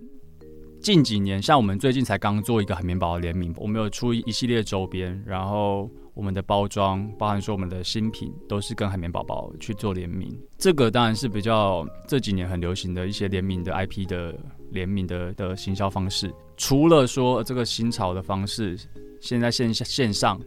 [0.84, 10.38] 近几年像我们最近才刚做一个海绵宝宝联名，我们有出一系列周边，然后我们的包装，包含说我们的新品都是跟海绵宝宝去做联名。
[10.58, 14.38] 这个当然是比较这几年很流行的一些联名的 IP 的
[14.72, 16.30] 联名的的行销方式。
[16.58, 18.78] 除了说这个新潮的方式，
[19.22, 20.38] 现在线下线上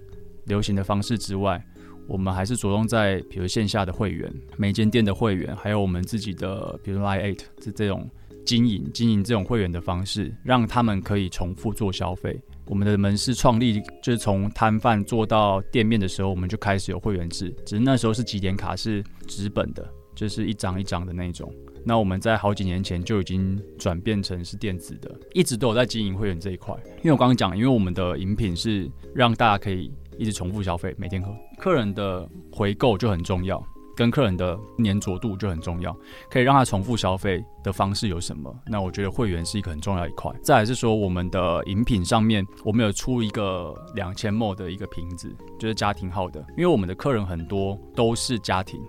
[0.45, 1.59] 流行的方式之外，
[2.07, 8.07] 我们还是着重在比如线下的会员，每间店的会员，还有我们自己的，比如 Line Eight 这这种
[8.47, 12.41] 经营经营这种会员的方式，让他们可以重复做消费。
[12.67, 21.53] 我们的门市创立就是从摊贩做到店面的时候，我们就开始有会员制，只是那时候是几点卡是纸本的，就是一张一张的那种。
[21.85, 26.73] 那我们在好几年前就已经转变成是电子的，一直都有在经营会员这一块。
[26.99, 33.61] 因为我刚刚讲，因为我们的饮品是让大家可以一直重复消费，每天喝，客人的回购就很重要，
[33.97, 35.93] 跟客人的粘着度就很重要，
[36.29, 38.55] 可以让他重复消费的方式有什么？
[38.67, 40.31] 那我觉得会员是一个很重要一块。
[40.43, 48.79] 再来是说，我们的饮品上面，我们有出一个两千 ml 的一个瓶子，就是家庭号的，因为我们的客人很多都是家庭。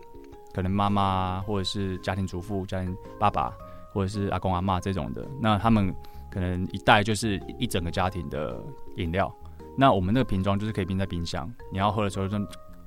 [0.53, 3.53] 可能妈妈或者是家庭主妇、家庭爸爸
[3.93, 5.95] 或者是阿公阿妈这种的，那他们
[6.31, 8.63] 可能一袋就是一整个家庭的
[8.97, 9.33] 饮料。
[9.77, 12.37] 那我们那个瓶装就是可以冰在冰箱，你要喝的时候就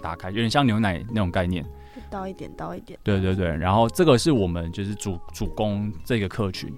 [0.01, 1.65] 打开，有点像牛奶那种概念。
[2.09, 2.97] 倒一点，倒一点。
[3.03, 6.73] 对对对，然后这个是我们就是主主攻这个客群，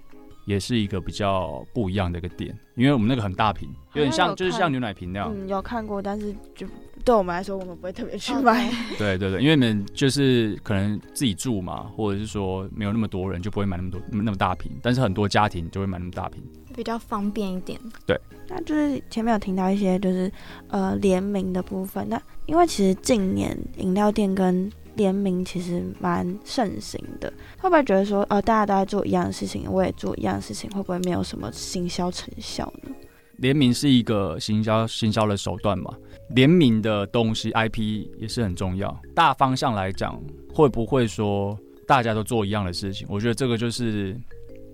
[0.46, 5.32] 也是一个比较不一样的一个点，因为我们那个很大瓶，有点像就是像牛奶瓶那样。
[5.34, 6.68] 嗯，有看过，但是就
[7.06, 8.70] 对我们来说，我们不会特别去哦买。
[8.98, 14.72] 对 对对，因为你们就是可能自己住嘛，或者是说没有那么多人，就不会买那么多那么大瓶。
[14.82, 16.42] 但是很多家庭就会买那么大瓶。
[16.76, 17.80] 比较方便一点。
[18.08, 20.32] 对那就是前面有听到一些就是
[20.70, 32.92] 呃联名的部分，那因为其实近年饮料店跟联名其实蛮盛行的，会不会觉得说呃大家都在做一样的事情，我也做一样的事情，会不会没有什么行销成效呢？
[33.38, 35.92] 联名是一个行销行销的手段嘛，
[36.30, 38.96] 联名的东西 IP 也是很重要。
[39.16, 40.22] 大方向来讲，
[40.54, 43.08] 会不会说大家都做一样的事情？
[43.10, 44.16] 我觉得这个就是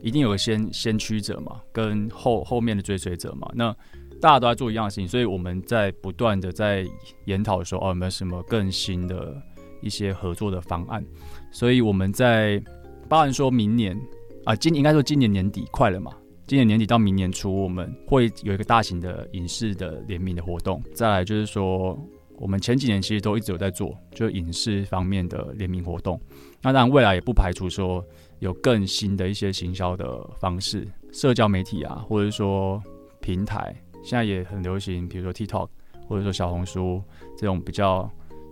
[0.01, 3.49] 一定有个先先驱者嘛，跟后后面的追随者嘛。
[3.55, 3.74] 那
[4.22, 6.86] 大家都在做一样的事情，所以我们在不断的在
[7.26, 9.41] 研讨说，哦，有没有什么更新的
[9.82, 11.04] 一些合作的方案？
[11.52, 12.62] 所以我们在
[13.08, 14.00] 包含说明年
[14.44, 16.12] 啊，今应该说今年年底快了嘛，
[16.48, 20.82] 今年年底到明年初，我们会有一个大型的影视的联名的活动。
[20.94, 22.00] 再来就是说，
[22.38, 26.20] 我们前几年其实都一直有在做，就影视方面的联名活动。
[26.62, 28.04] 那当然，未来也不排除说
[28.40, 32.82] 有更新的一些行销的方式，社交媒体啊，或者说
[33.20, 35.68] 平台，现在也很流行，比如说 TikTok
[36.08, 37.04] 或者说小红书
[37.38, 38.10] 这种比较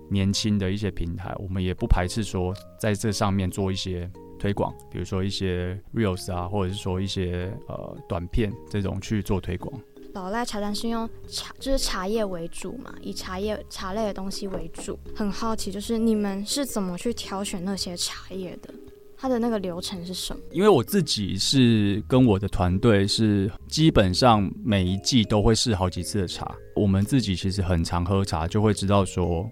[0.09, 9.73] 年轻的一些平台，我们也不排斥说在这上面做一些推广，比如说一些 reels 啊，或者是说一些呃短片这种去做推广。
[10.13, 14.97] 老赖茶站是用茶，就是茶叶为主嘛，以茶叶茶类的东西为主。
[15.15, 18.73] 很好奇，就是你们是怎么去挑选那些茶叶的？
[19.19, 20.41] 它的那个流程是什么？
[20.51, 26.55] 因为我自己是跟我的团队是基本上每一季都会试好几次的茶。
[26.75, 29.49] 我们自己其实很常喝茶，就会知道说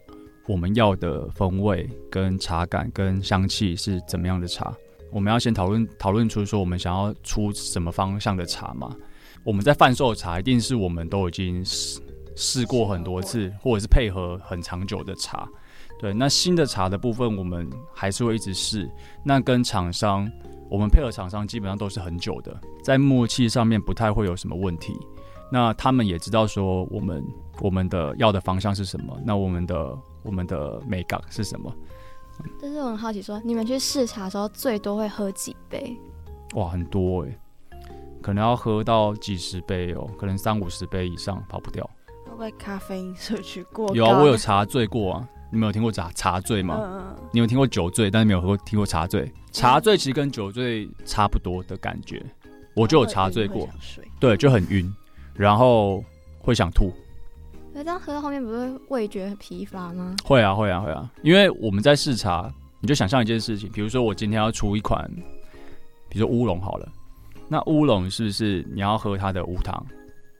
[0.48, 4.74] 我们要的风味、跟茶感、跟香气是怎么样的茶。
[5.12, 8.96] 我们要先讨论讨论出说我们想要出什么方向的茶嘛。
[9.43, 12.02] 我们在贩售茶，一定是我们都已经试
[12.36, 15.48] 试过很多次，或者是配合很长久的茶。
[16.00, 18.89] 对，那新的茶的部分，我们还是会一直试。
[19.24, 20.30] 那跟厂商，
[20.70, 24.93] 我们配合厂商基本上都是很久的，在默契上面不太会有什么问题。
[25.52, 27.24] 那他们也知道说我们
[27.62, 31.74] 我们的要的方向是什么，那我们的我们的美感是什么？
[32.62, 35.96] 但是我很好奇说你们去试茶的时候，最多会喝几杯？
[36.56, 37.40] 哇，很多诶、
[38.22, 41.90] 可能要喝到几十杯哦，可能三五十杯以上跑不掉。
[42.26, 43.96] 会不会咖啡因摄取过？
[43.96, 45.30] 有啊，我有茶醉过啊。
[45.52, 46.78] 你们有听过茶茶醉吗？
[46.82, 49.32] 嗯，你有听过酒醉，但是没有喝过听过茶醉。
[49.54, 52.22] 茶醉其实跟酒醉差不多的感觉，
[52.76, 53.70] 我就有茶醉过
[54.20, 54.94] 对，就很晕，
[55.34, 56.04] 然后
[56.40, 56.92] 会想吐。
[57.76, 60.16] 可是这样喝到后面不是味觉很疲乏吗？
[60.24, 62.50] 会啊，会啊，会啊，因为我们在试茶，
[62.80, 65.06] 你就想象一件事情，比如说我今天要出一款，
[66.08, 66.88] 比如说乌龙好了，
[67.50, 69.86] 那乌龙是不是你要喝它的无糖？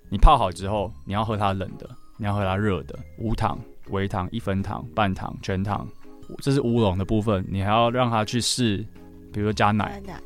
[0.10, 3.60] 你泡好之后，你要喝它冷的，你要喝它热的，无糖、
[3.90, 5.86] 微糖、一分糖、半糖、全糖，
[6.42, 8.78] 这是乌龙的部分，你还要让它去试，
[9.34, 10.22] 比如说加奶、奶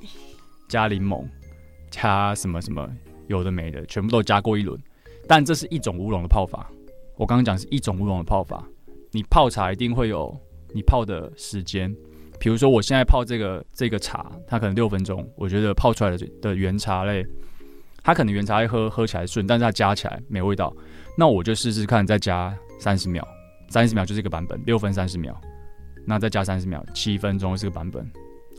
[0.68, 1.26] 加柠檬、
[1.90, 2.88] 加什么什么
[3.26, 4.80] 有的没的，全部都加过一轮。
[5.28, 6.68] 但这是一种乌龙的泡法，
[7.20, 8.66] 我刚刚讲是一种乌龙的泡法。
[9.12, 10.34] 你泡茶一定会有
[10.74, 11.94] 你泡的时间，
[12.40, 17.26] 比如说我现在泡这个这个茶，它可能六分钟，我觉得泡出来的的原茶类，
[18.02, 20.74] 它可能原茶类喝喝起来顺，但是它加起来没味道。
[21.18, 23.28] 那我就试试看，再加三十秒，
[23.68, 25.36] 三十秒就是一个版本，六分三十秒，
[26.06, 28.10] 那再加三十秒，七分钟是个版本，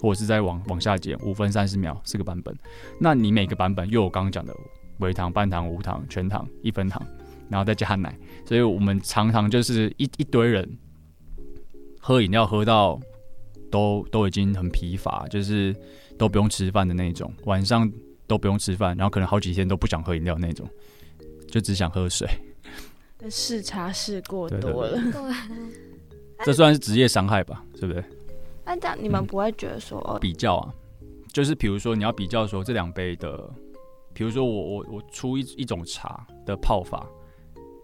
[0.03, 2.55] 或者是再往往下减，五分三十秒是个版本。
[2.99, 4.55] 那你每个版本又有刚刚讲的
[4.99, 7.03] 微糖、半糖、无糖、全糖、一分糖，
[7.51, 10.79] 然后再加奶，所以我们常常就是一一堆人
[11.99, 12.99] 喝饮料喝到
[13.71, 15.75] 都都已经很疲乏，就是
[16.17, 17.91] 都不用吃饭的那种，晚上
[18.27, 20.67] 都不用吃饭，然后可能好几天都不想喝饮料那种，
[21.49, 22.29] 就只想喝水。
[23.29, 24.99] 试茶试过多了。
[25.13, 28.03] 对，这算是职业伤害吧，对不对？
[28.65, 30.73] 那这样你们不会觉得说，哦比较啊，
[31.33, 33.51] 就是比如说你要比较说这两杯的，
[34.15, 37.07] 比如说我我我出一一种茶的泡法，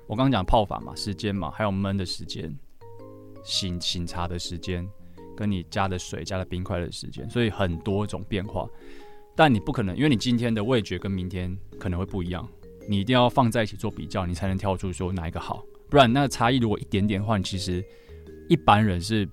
[0.06, 2.54] 我刚刚讲泡法嘛，时间嘛，还有焖的时间，
[3.44, 4.88] 醒醒茶的时间，
[5.36, 8.68] 跟你加的水、加的冰块的时间，所以很多种变化。
[9.34, 12.48] 但你不可能，因为你今天的味觉跟明天可能会不一样，
[12.88, 15.62] 你一定要放在一起做比较，你才能挑出说哪一个好。
[15.90, 17.84] 不然那个差异如果一点点的话，其实
[18.48, 19.28] 一般人是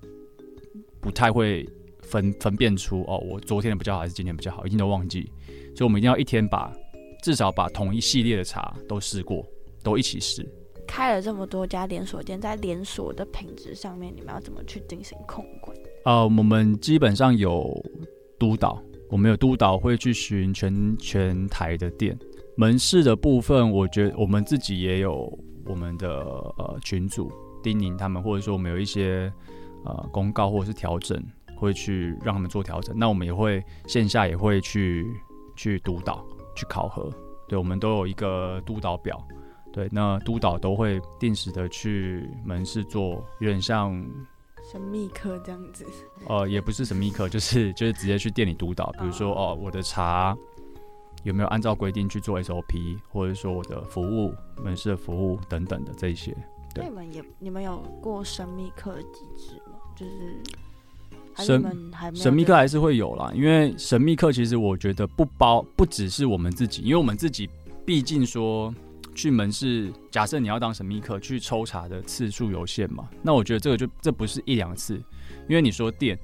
[0.99, 1.69] 不太会
[2.01, 5.31] 分分辨出哦，我昨天的比较好还是今天比较好，一定都忘记。
[5.75, 6.73] 所以我们一定要一天把
[7.21, 9.45] 至少把同一系列的茶都试过，
[9.83, 10.45] 都一起试。
[10.87, 15.75] 开了这么多家连锁店，在连锁的品质上面，你们要怎么去进行控管？
[16.05, 17.73] 呃，我们基本上有
[18.37, 22.17] 督导，我们有督导会去巡全全台的店。
[22.55, 25.31] 门市的部分，我觉得我们自己也有
[25.65, 26.09] 我们的
[26.57, 27.31] 呃群组，
[27.63, 29.31] 叮咛他们，或者说我们有一些
[29.85, 31.19] 呃公告或者是调整，
[31.57, 32.95] 会去让他们做调整。
[32.97, 35.07] 那我们也会线下也会去
[35.55, 36.23] 去督导、
[36.55, 37.09] 去考核。
[37.47, 39.19] 对，我们都有一个督导表。
[39.73, 43.91] 对，那督导都会定时的去门市做，有点像
[44.71, 45.83] 神秘客这样子。
[46.27, 48.91] 呃，也不是神秘客，就是就是直接去店里督导。
[48.99, 50.37] 比如说哦，我的茶
[51.23, 54.31] 有没有按照规定去做 SOP，或者说我的服务
[54.63, 56.35] 门市的服务等等的这一些。
[56.73, 59.79] 对你们也你们有过神秘客的机制吗？
[59.95, 60.41] 就是
[61.33, 61.61] 还神
[62.13, 67.49] 神秘这个客还是会有啦，因为神秘客其实我觉得不包不只是我们自己，因为我们自己
[67.85, 68.73] 毕竟说
[69.15, 74.95] 去门市，假设你要当神秘客去抽查的次数有限嘛，那我觉得这个就这不是一两次，
[75.47, 76.17] 因为你说店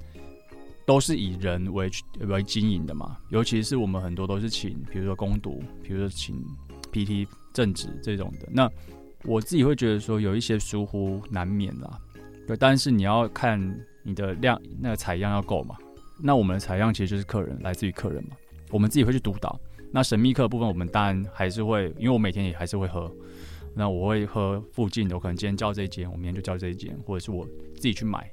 [0.86, 1.90] 都是以人为
[2.22, 6.44] 为经营的嘛，尤其是我们很多都是请，比如说攻读，比如说请
[6.92, 8.70] PT 正职这种的，那
[9.24, 12.00] 我自己会觉得说有一些疏忽难免啦，
[12.48, 13.60] 对，但是你要看
[14.04, 15.76] 你的量，那个采样要够嘛。
[16.22, 18.36] 那我们的采样其实就是客人，来自于客人嘛。
[18.72, 19.60] 我们自己会去督导。
[19.92, 23.12] 那神秘客部分，我们当然还是会，因为我每天也还是会喝。
[23.76, 28.30] 那我会喝附近的，我可能今天叫这一间，我明天就叫这一间，或者是我自己去买。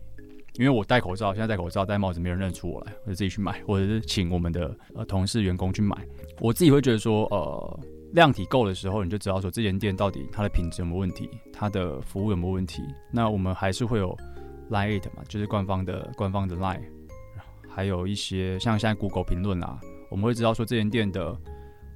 [0.55, 5.95] 因为我戴口罩，现在戴口罩、戴帽子，没人认出我来，我就自己去买，或者是请我们的呃同事、员工去买。
[6.41, 7.81] 我自己会觉得说，呃，
[8.15, 12.83] 量体够的时候，你就知道说这间店到底它的品质有没有问题，它的服务有没有问题。
[13.13, 14.17] 那我们还是会有
[14.71, 16.81] Line It 嘛，就是官方的官方的 Line，
[17.69, 19.79] 还有一些像现在 Google 评论啊，
[20.11, 21.37] 我们会知道说这间店的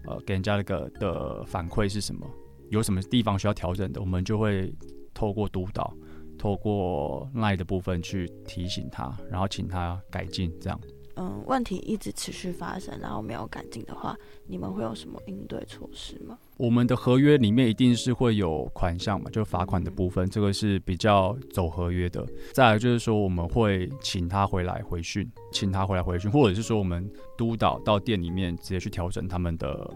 [0.06, 2.26] 呃给人家那个的反馈是什么，
[2.70, 4.74] 有什么地方需要调整的，我们就会
[5.14, 5.94] 透过督导，
[6.38, 10.80] 透过奈的部分去提醒他，然后请他改进，这样。
[11.16, 16.38] 嗯问题一直持续发生，然后没有改进的话，你们会有什么应对措施吗？
[16.60, 22.22] 我们的合约里面一定是会有款项嘛，就罚款的部分，这个是比较走合约的。
[22.52, 29.90] 再来就是说，我们会请他回来回训，请他回来回训，或者是说我们督导到店里面直接去调整他们的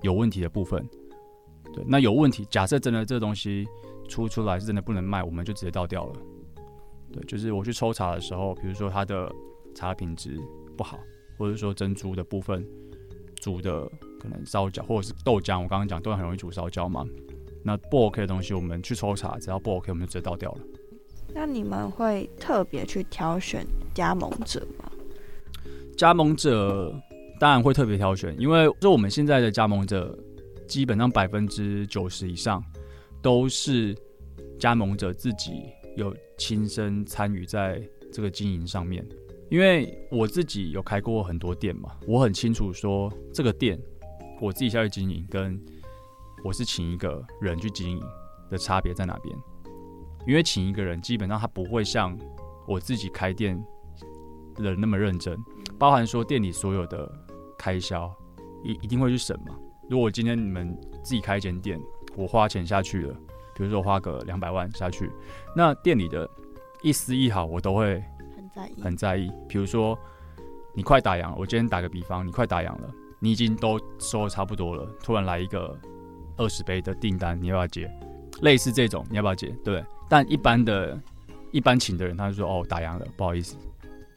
[0.00, 0.82] 有问题的部分。
[1.74, 3.66] 对，那有问题，假设真的这东西
[4.08, 6.14] 出出来是真的不能卖，我们就直接倒掉了。
[7.12, 9.30] 对，就是我去抽查的时候，比如说它的
[9.74, 10.40] 茶品质
[10.78, 10.98] 不好，
[11.36, 12.66] 或者说珍珠的部分
[13.46, 13.88] 煮的
[14.20, 17.06] 可能烧焦，或者是豆浆，我刚刚讲豆浆很容易煮烧焦嘛。
[17.62, 20.58] 那不 OK 的东西，我们去抽查，只要不 OK，我们就直接倒掉了。
[21.32, 24.90] 那你们会特别去挑选加盟者吗？
[25.96, 26.92] 加盟者
[27.38, 30.18] 当然会特别挑选，因为就我们现在的加盟者，
[30.66, 32.60] 基本上百分之九十以上
[33.22, 33.96] 都是
[34.58, 35.66] 加盟者自己
[35.96, 37.80] 有亲身参与在
[38.12, 39.06] 这个经营上面。
[39.48, 43.78] 因为我自己有开过很多店嘛，我很清楚说这个店
[44.40, 45.60] 我自己下去经营，跟
[46.44, 48.02] 我是请一个人去经营
[48.50, 49.36] 的差别在哪边。
[50.26, 52.18] 因为请一个人，基本上他不会像
[52.66, 53.56] 我自己开店
[54.56, 55.38] 的那么认真，
[55.78, 57.08] 包含说店里所有的
[57.56, 58.12] 开销，
[58.64, 59.56] 一一定会去省嘛。
[59.88, 61.80] 如果今天你们自己开一间店，
[62.16, 63.14] 我花钱下去了，
[63.54, 65.08] 比如说花个两百万下去，
[65.54, 66.28] 那店里的
[66.82, 68.02] 一丝一毫我都会
[68.56, 69.30] 在意，很在意。
[69.46, 69.98] 比如说
[70.74, 72.90] 你快打烊，我今天打个比方，你快打烊了，
[73.20, 75.78] 你已经都收的差不多了，突然来一个
[76.38, 77.90] 二十杯的订单，你要不要接？
[78.40, 79.48] 类似这种，你要不要接？
[79.62, 79.84] 对不对？
[80.08, 80.98] 但一般的、
[81.52, 83.56] 一般请的人，他就说：“哦，打烊了，不好意思，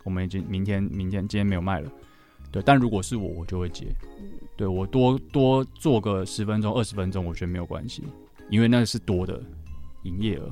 [0.06, 1.92] 我们已经明天、明天、今天没有卖了。”
[2.52, 3.86] 对，但如果是我，我就会接。
[4.18, 8.04] 嗯，对我多多做个十分钟、二十分钟，我觉得没有关系，
[8.50, 9.42] 因为那是多的
[10.04, 10.52] 营业额。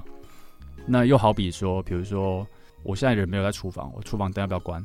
[0.86, 2.48] 那又好比说，比如说
[2.88, 4.84] 我现在人没有在厨房，我厨房灯要不要关？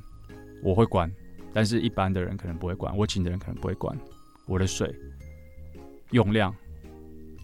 [0.61, 1.09] 我会关，
[1.53, 3.97] 但是一般的人可能不会关，我请的人可能不会关。
[4.47, 4.93] 我的水
[6.11, 6.53] 用量，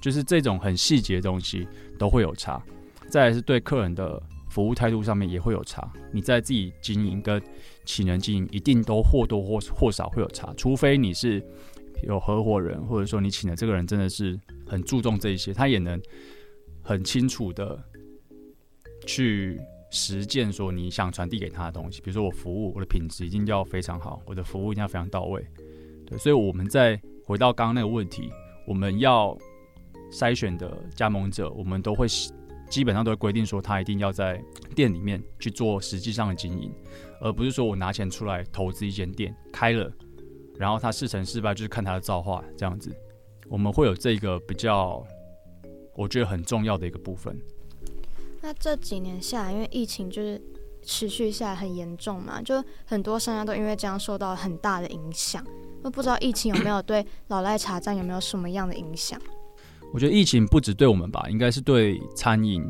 [0.02, 2.60] 就是这种很细节的东西都会有差。
[3.08, 5.88] 再来是对客人的服务态度上面也会有差。
[6.12, 7.40] 你在自己经营跟
[7.84, 11.40] 请人经营，一定都或多或或少会有差，除非你是
[12.02, 14.36] 有合伙人，或者说你请的这个人真的是
[14.66, 16.00] 很注重这一些，他也能
[16.82, 17.80] 很清楚的
[19.06, 19.56] 去
[19.90, 22.00] 实践说你想传递给他的东西。
[22.00, 25.44] 比如说我服务，我的品质一定要非常好，我的服务一定要非常到位。
[26.06, 28.30] 对，所以我们再回到刚刚那个问题，
[28.66, 29.36] 我们要
[30.10, 32.06] 筛选的加盟者，我们都会
[32.68, 34.42] 基本上都会规定说，他一定要在
[34.74, 36.72] 店里面去做实际上的经营，
[37.20, 39.90] 而不是说我拿钱出来投资一间店开了，
[40.58, 42.94] 然后他事成失败就是看他的造化这样子。
[43.48, 45.02] 我们会有这个比较，
[45.94, 47.38] 我觉得很重要的一个部分。
[48.48, 50.40] 那这几年下来，因为疫情就是
[50.82, 55.44] 持续下来很严重嘛，就很多商家都因为这样受到很大的影响。
[55.82, 59.20] 那不知道疫情有没有对老赖茶站有没有什么样的影响？
[59.92, 62.64] 我觉得疫情不止对我们吧，应该是对餐饮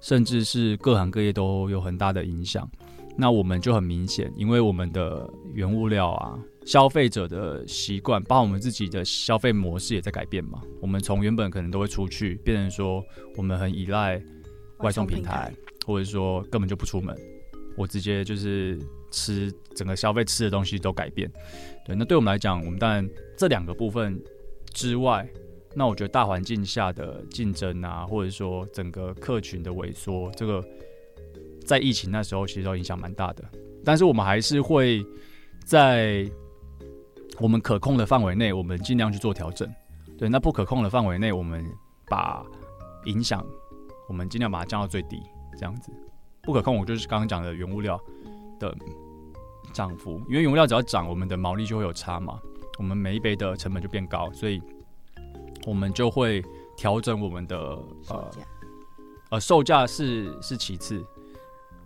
[0.00, 2.70] 甚至是各行各业都有很大的影响。
[3.16, 10.60] 那我们就很明显，因为我们的原物料啊，消费者的习惯，包括我们自己的消费模式也在改变嘛。
[10.80, 13.02] 我们从原本可能都会出去，变成说
[13.36, 14.22] 我们很依赖
[14.82, 15.52] 外送平台，
[15.86, 17.16] 或者说根本就不出门，
[17.76, 18.78] 我直接就是
[19.10, 21.30] 吃整个消费吃的东西都改变。
[21.84, 24.20] 对，那对我们来讲，我们当然这两个部分
[24.72, 25.28] 之外，
[25.74, 30.64] 那我觉得大环境下的竞争啊，或者说整个客群的萎缩，这个。
[31.66, 33.44] 在疫情那时候，其实都影响蛮大的，
[33.84, 35.04] 但是我们还是会
[35.64, 36.28] 在
[37.38, 39.72] 我们可控的范围内，我们尽量去做调整。
[40.18, 41.64] 对，那不可控的范围内，我们
[42.08, 42.44] 把
[43.04, 43.46] 影响，
[44.10, 45.92] 我们尽量把它降到最低，这样子。
[46.42, 47.96] 不可控，我就是刚刚讲的原物料
[48.58, 48.76] 的
[49.72, 52.40] 涨幅，因为原物料只要涨，我们的毛利就会有差嘛，
[52.76, 54.60] 我们每一杯的成本就变高，所以
[55.64, 56.44] 我们就会
[56.76, 57.56] 调整我们的
[58.08, 58.30] 呃
[59.30, 61.06] 呃售价是是其次。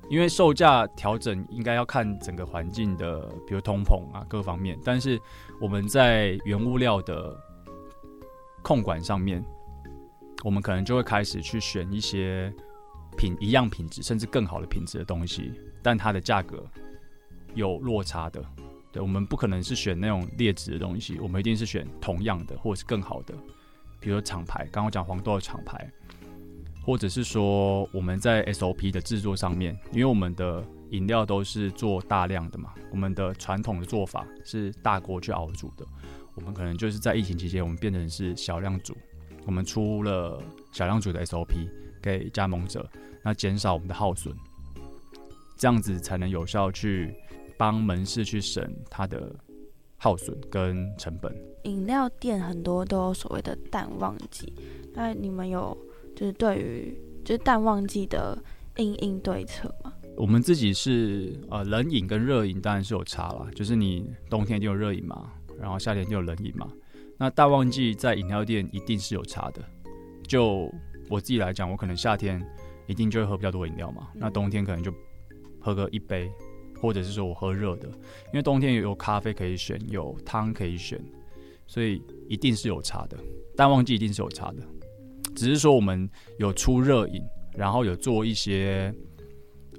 [0.08, 5.20] 因为售价调整应该要看整个环境的，比如通膨啊各方面，但是
[5.60, 7.38] 我们在原物料的
[8.62, 9.44] 控管上面，
[10.44, 12.52] 我们可能就会开始去选一些
[13.16, 15.50] 品一样品质甚至更好的品质的东西，
[15.82, 16.62] 但它的价格
[17.54, 18.44] 有落差的。
[18.92, 23.34] 对，我们不可能是选那种劣质的东西，我们一定是选同样的或者是更好的，
[23.98, 25.90] 比如说厂牌，刚刚讲黄豆的厂牌。
[26.86, 35.86] 或者是说我们在 SOP 的制作上面，因为我们的饮料都是做大量的嘛，我们的传统的做法是大锅去熬煮的，
[36.34, 38.94] 我们可能就是在疫情期间，我们变成是小量煮，
[39.44, 40.42] 我们出了
[40.72, 41.68] 小量煮的 SOP
[42.02, 42.88] 给加盟者，
[43.22, 44.34] 那减少我们的耗损，
[45.56, 47.14] 这样子才能有效去
[47.56, 49.34] 帮门市去省它的
[49.96, 51.34] 耗损跟成本。
[51.64, 54.52] 饮料店很多都有所谓的淡旺季，
[54.92, 55.76] 那你们有？
[56.16, 58.38] 就是对于就是淡旺季的
[58.76, 66.70] 应应对策吗，我们自己是呃冷饮跟热饮当然是有差啦，就是你冬天就有热饮嘛，然后夏天就有冷饮嘛。
[67.24, 69.62] 那淡旺季在饮料店一定是有差的。
[70.28, 70.70] 就
[71.08, 72.38] 我自己来讲，我可能夏天
[72.86, 74.92] 一定就会喝比较多饮料嘛，那冬天可能就
[75.58, 76.30] 喝个一杯，
[76.78, 77.88] 或者是说我喝热的，
[78.26, 81.02] 因为冬天有咖啡可以选，有汤可以选，
[81.66, 83.16] 所以一定是有差的。
[83.56, 84.62] 淡旺季一定是有差的。
[85.34, 86.06] 只是说我们
[86.38, 87.22] 有出热饮，
[87.56, 88.94] 然后有做一些，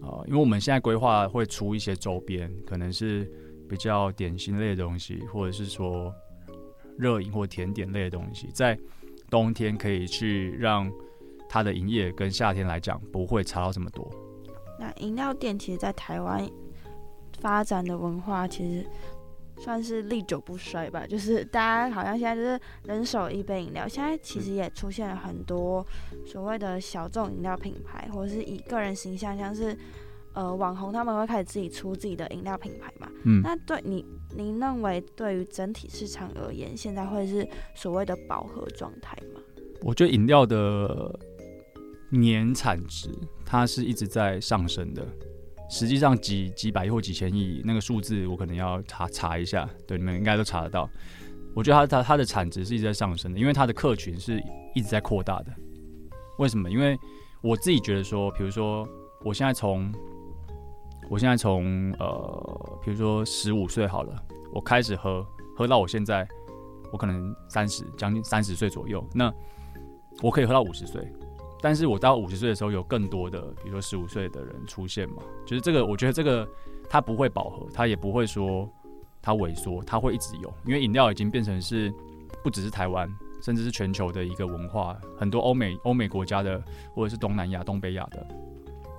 [0.01, 3.31] 呃，因为我们现在规划会出一些周边，可能是
[3.69, 6.11] 比较点心类的东西，或者是说
[6.97, 8.77] 热饮或甜点类的东西，在
[9.29, 10.91] 冬天可以去让
[11.49, 14.09] 它的营业跟夏天来讲不会差到这么多。
[14.79, 16.47] 那饮料店其实，在台湾
[17.39, 18.85] 发展的文化其实。
[19.57, 23.87] 算是历久不衰吧， 就是大家好像现在就是人手一杯饮料。
[23.87, 25.81] 现在其实也出现了很多
[26.25, 29.73] 所谓的小众饮料品牌，或者是以个人形象，像是
[30.35, 33.09] 呃网红他们会开始自己出自己的饮料品牌嘛。
[33.23, 33.41] 嗯。
[33.41, 34.05] 那对你，
[34.35, 39.41] 您认为对于整体市场而言，现在会是所谓的饱和状态吗？
[39.81, 41.19] 我觉得饮料的
[42.09, 43.09] 年产值
[43.43, 45.03] 它是一直在上升的。
[45.67, 49.67] 实际上几几百亿或几千亿那个数字，我可能要查查一下。
[49.87, 50.87] 对，你们应该都查得到。
[51.55, 54.39] 我觉得它它它的产值是一直在上升的，因为它的客群是
[54.75, 55.51] 一直在扩大的。
[56.37, 56.69] 为什么？
[56.69, 56.95] 因为
[57.41, 58.87] 我自己觉得说，比如说
[59.23, 59.91] 我现在从
[61.09, 65.25] 我现在从呃，比如说十五岁好了，我开始喝，
[65.55, 66.27] 喝到我现在，
[66.91, 69.33] 我可能三十将近三十岁左右，那
[70.21, 71.07] 我可以喝到五十岁。
[71.61, 76.47] 但是我到五十岁的时候，有更多的，比如说十五岁的人出现嘛，就是这个，我觉得这个
[76.89, 78.69] 它不会饱和，它也不会说
[79.21, 81.91] 它萎缩，它会一直有，因为饮料已经变成是
[82.43, 83.09] 不只是台湾，
[83.41, 86.61] 甚至是全球的一个文化，很多欧美欧美国家的
[86.93, 88.27] 或者是东南亚、东北亚的，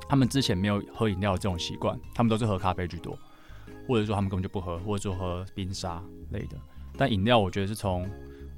[0.09, 3.19] 他们之前没有喝饮料这种习惯，他们都是喝咖啡居多，
[3.87, 6.57] 或者说他们根本就不喝，或者说喝冰沙类的。
[6.97, 8.09] 但饮料，我觉得是从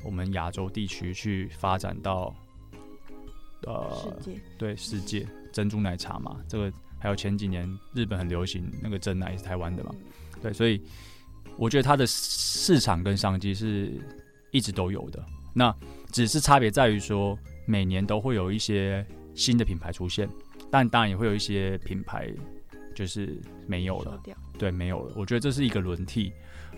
[0.05, 2.35] 我们亚洲地区去发展到。
[3.67, 4.17] 呃，
[4.57, 9.93] 对世界珍珠奶茶嘛，这个还有前几年日本很流行那个真奶是台湾的嘛，
[10.41, 10.81] 对，所以
[11.57, 14.01] 我觉得它的市场跟商机是
[14.53, 15.21] 一直都有的，
[15.53, 15.75] 那
[16.13, 17.37] 只是差别在于说
[17.67, 20.29] 每年都会有一些新的品牌出现，
[20.71, 22.29] 但当然也会有一些品牌
[22.95, 24.21] 就是没有了，
[24.59, 25.15] 对，没有了。
[25.17, 26.33] 我觉得这是一个轮替。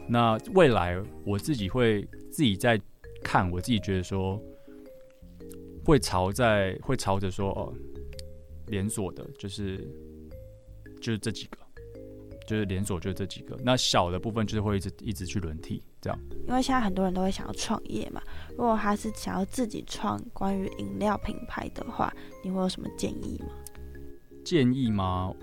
[0.09, 2.81] 那未来我自己会自己在
[3.23, 4.41] 看，我自己觉得说。
[5.83, 7.73] 会朝在会朝着说哦，
[8.67, 9.79] 连锁的，就是
[11.01, 11.59] 就是这几个，
[12.47, 13.59] 就是连锁就这几个。
[13.65, 16.19] 那小的部分就是会一直一直去轮替这样。
[16.47, 22.13] 因为现在很多人都会想要创业嘛，如果他是想要自己创关于饮料品牌的话，
[22.45, 23.49] 你会有什么建议吗？
[24.45, 25.35] 建议吗？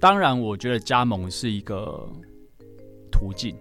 [0.00, 2.08] 当然，我觉得加盟是一个
[3.10, 3.56] 途径，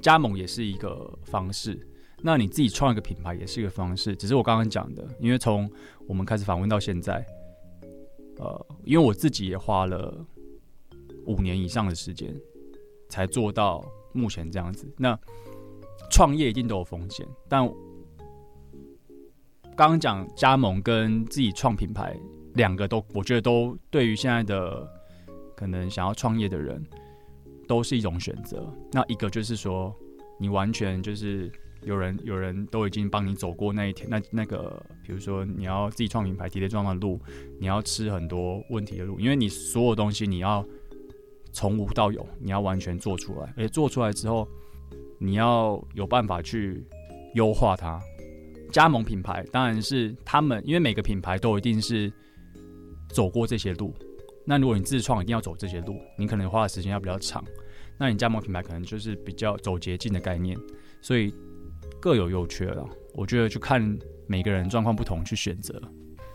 [0.00, 1.78] 加盟也是一个方式。
[2.22, 4.14] 那你自己创一个品牌也是一个方式。
[4.16, 5.70] 只是我刚刚讲的，因为从
[6.06, 7.24] 我们开始访问到现在，
[8.38, 10.26] 呃，因为我自己也花了
[11.26, 12.34] 五年以上的时间，
[13.08, 14.86] 才做到目前这样子。
[14.98, 15.18] 那
[16.10, 17.66] 创业一定都有风险，但
[19.76, 22.16] 刚刚讲加盟跟自己创品牌，
[22.54, 24.88] 两个都我觉得都对于现在的
[25.56, 26.84] 可能想要创业的人，
[27.68, 28.66] 都是一种选择。
[28.92, 29.94] 那一个就是说，
[30.38, 31.50] 你完全就是
[31.82, 37.20] 有人有人都已经帮你走过那一天，那那个比如说你要自己创品牌跌跌撞撞的路，
[37.58, 40.64] 你要吃很多问题的路，因为你所有东西你要
[41.52, 44.48] 从无到有，你要完全做出来，而且做出来之后，
[45.18, 46.84] 你要有办法去
[47.34, 48.00] 优化它。
[48.72, 52.12] 加盟品牌当然是他们，因为每个品牌都一定是
[53.14, 53.94] 走过这些路。
[54.44, 57.42] 那如果你自创，一定要走这些路，你可能花的时间要比较长。
[57.96, 60.58] 那你加盟品牌可能就是比较走捷径的概念，
[61.00, 61.32] 所以
[62.00, 62.84] 各有优缺了。
[63.14, 63.96] 我觉得就看
[64.26, 65.80] 每个人状况不同去选择。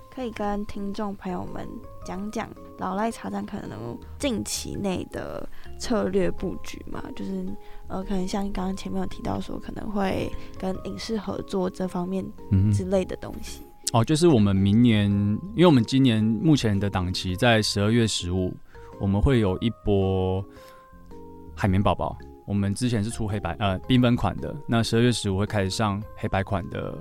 [0.09, 1.67] 可以跟听众朋友们
[2.03, 2.49] 讲讲
[2.79, 7.03] 老赖茶站可能近期内的策略布局嘛？
[7.15, 7.45] 就是
[7.87, 13.61] 呃，可能像刚刚前面有提到说，可能会跟影视合作这方面嗯之类的东西。
[13.91, 15.09] 哦，就是我们明年，
[15.55, 18.53] 因为我们今年目前的档期在十二月十五，
[18.99, 20.45] 我们会有一波
[21.55, 22.15] 海绵宝宝。
[22.45, 26.97] 我们之前是出黑白呃缤纷款的，那十二月十五会开始上黑白款的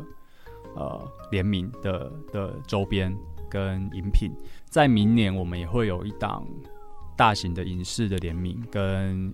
[0.76, 3.14] 呃联名的的周边
[3.50, 4.30] 跟饮品。
[4.64, 6.46] 在明年我们也会有一档
[7.16, 9.32] 大型的影视的联名，跟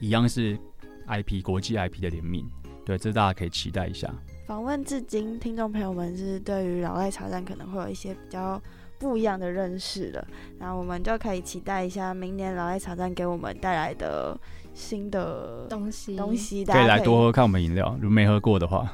[0.00, 0.58] 一样是
[1.06, 2.46] IP 国际 IP 的联名。
[2.84, 4.10] 对，这大家可以期待一下。
[4.48, 8.58] 访问至今，听众朋友们是对于老赖茶站可能会有一些比较
[8.98, 10.26] 不一样的认识了。
[10.58, 14.34] 那我们就可以期待一下明年老赖茶站给我们带来的
[14.72, 18.90] 新的东西东西，大可以来多喝看我们饮料，如果没喝过的话，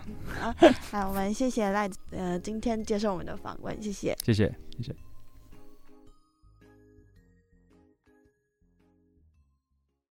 [0.90, 4.16] 好，我们谢谢赖呃今天接受我们的访问，谢谢。
[4.24, 5.03] 谢谢谢谢。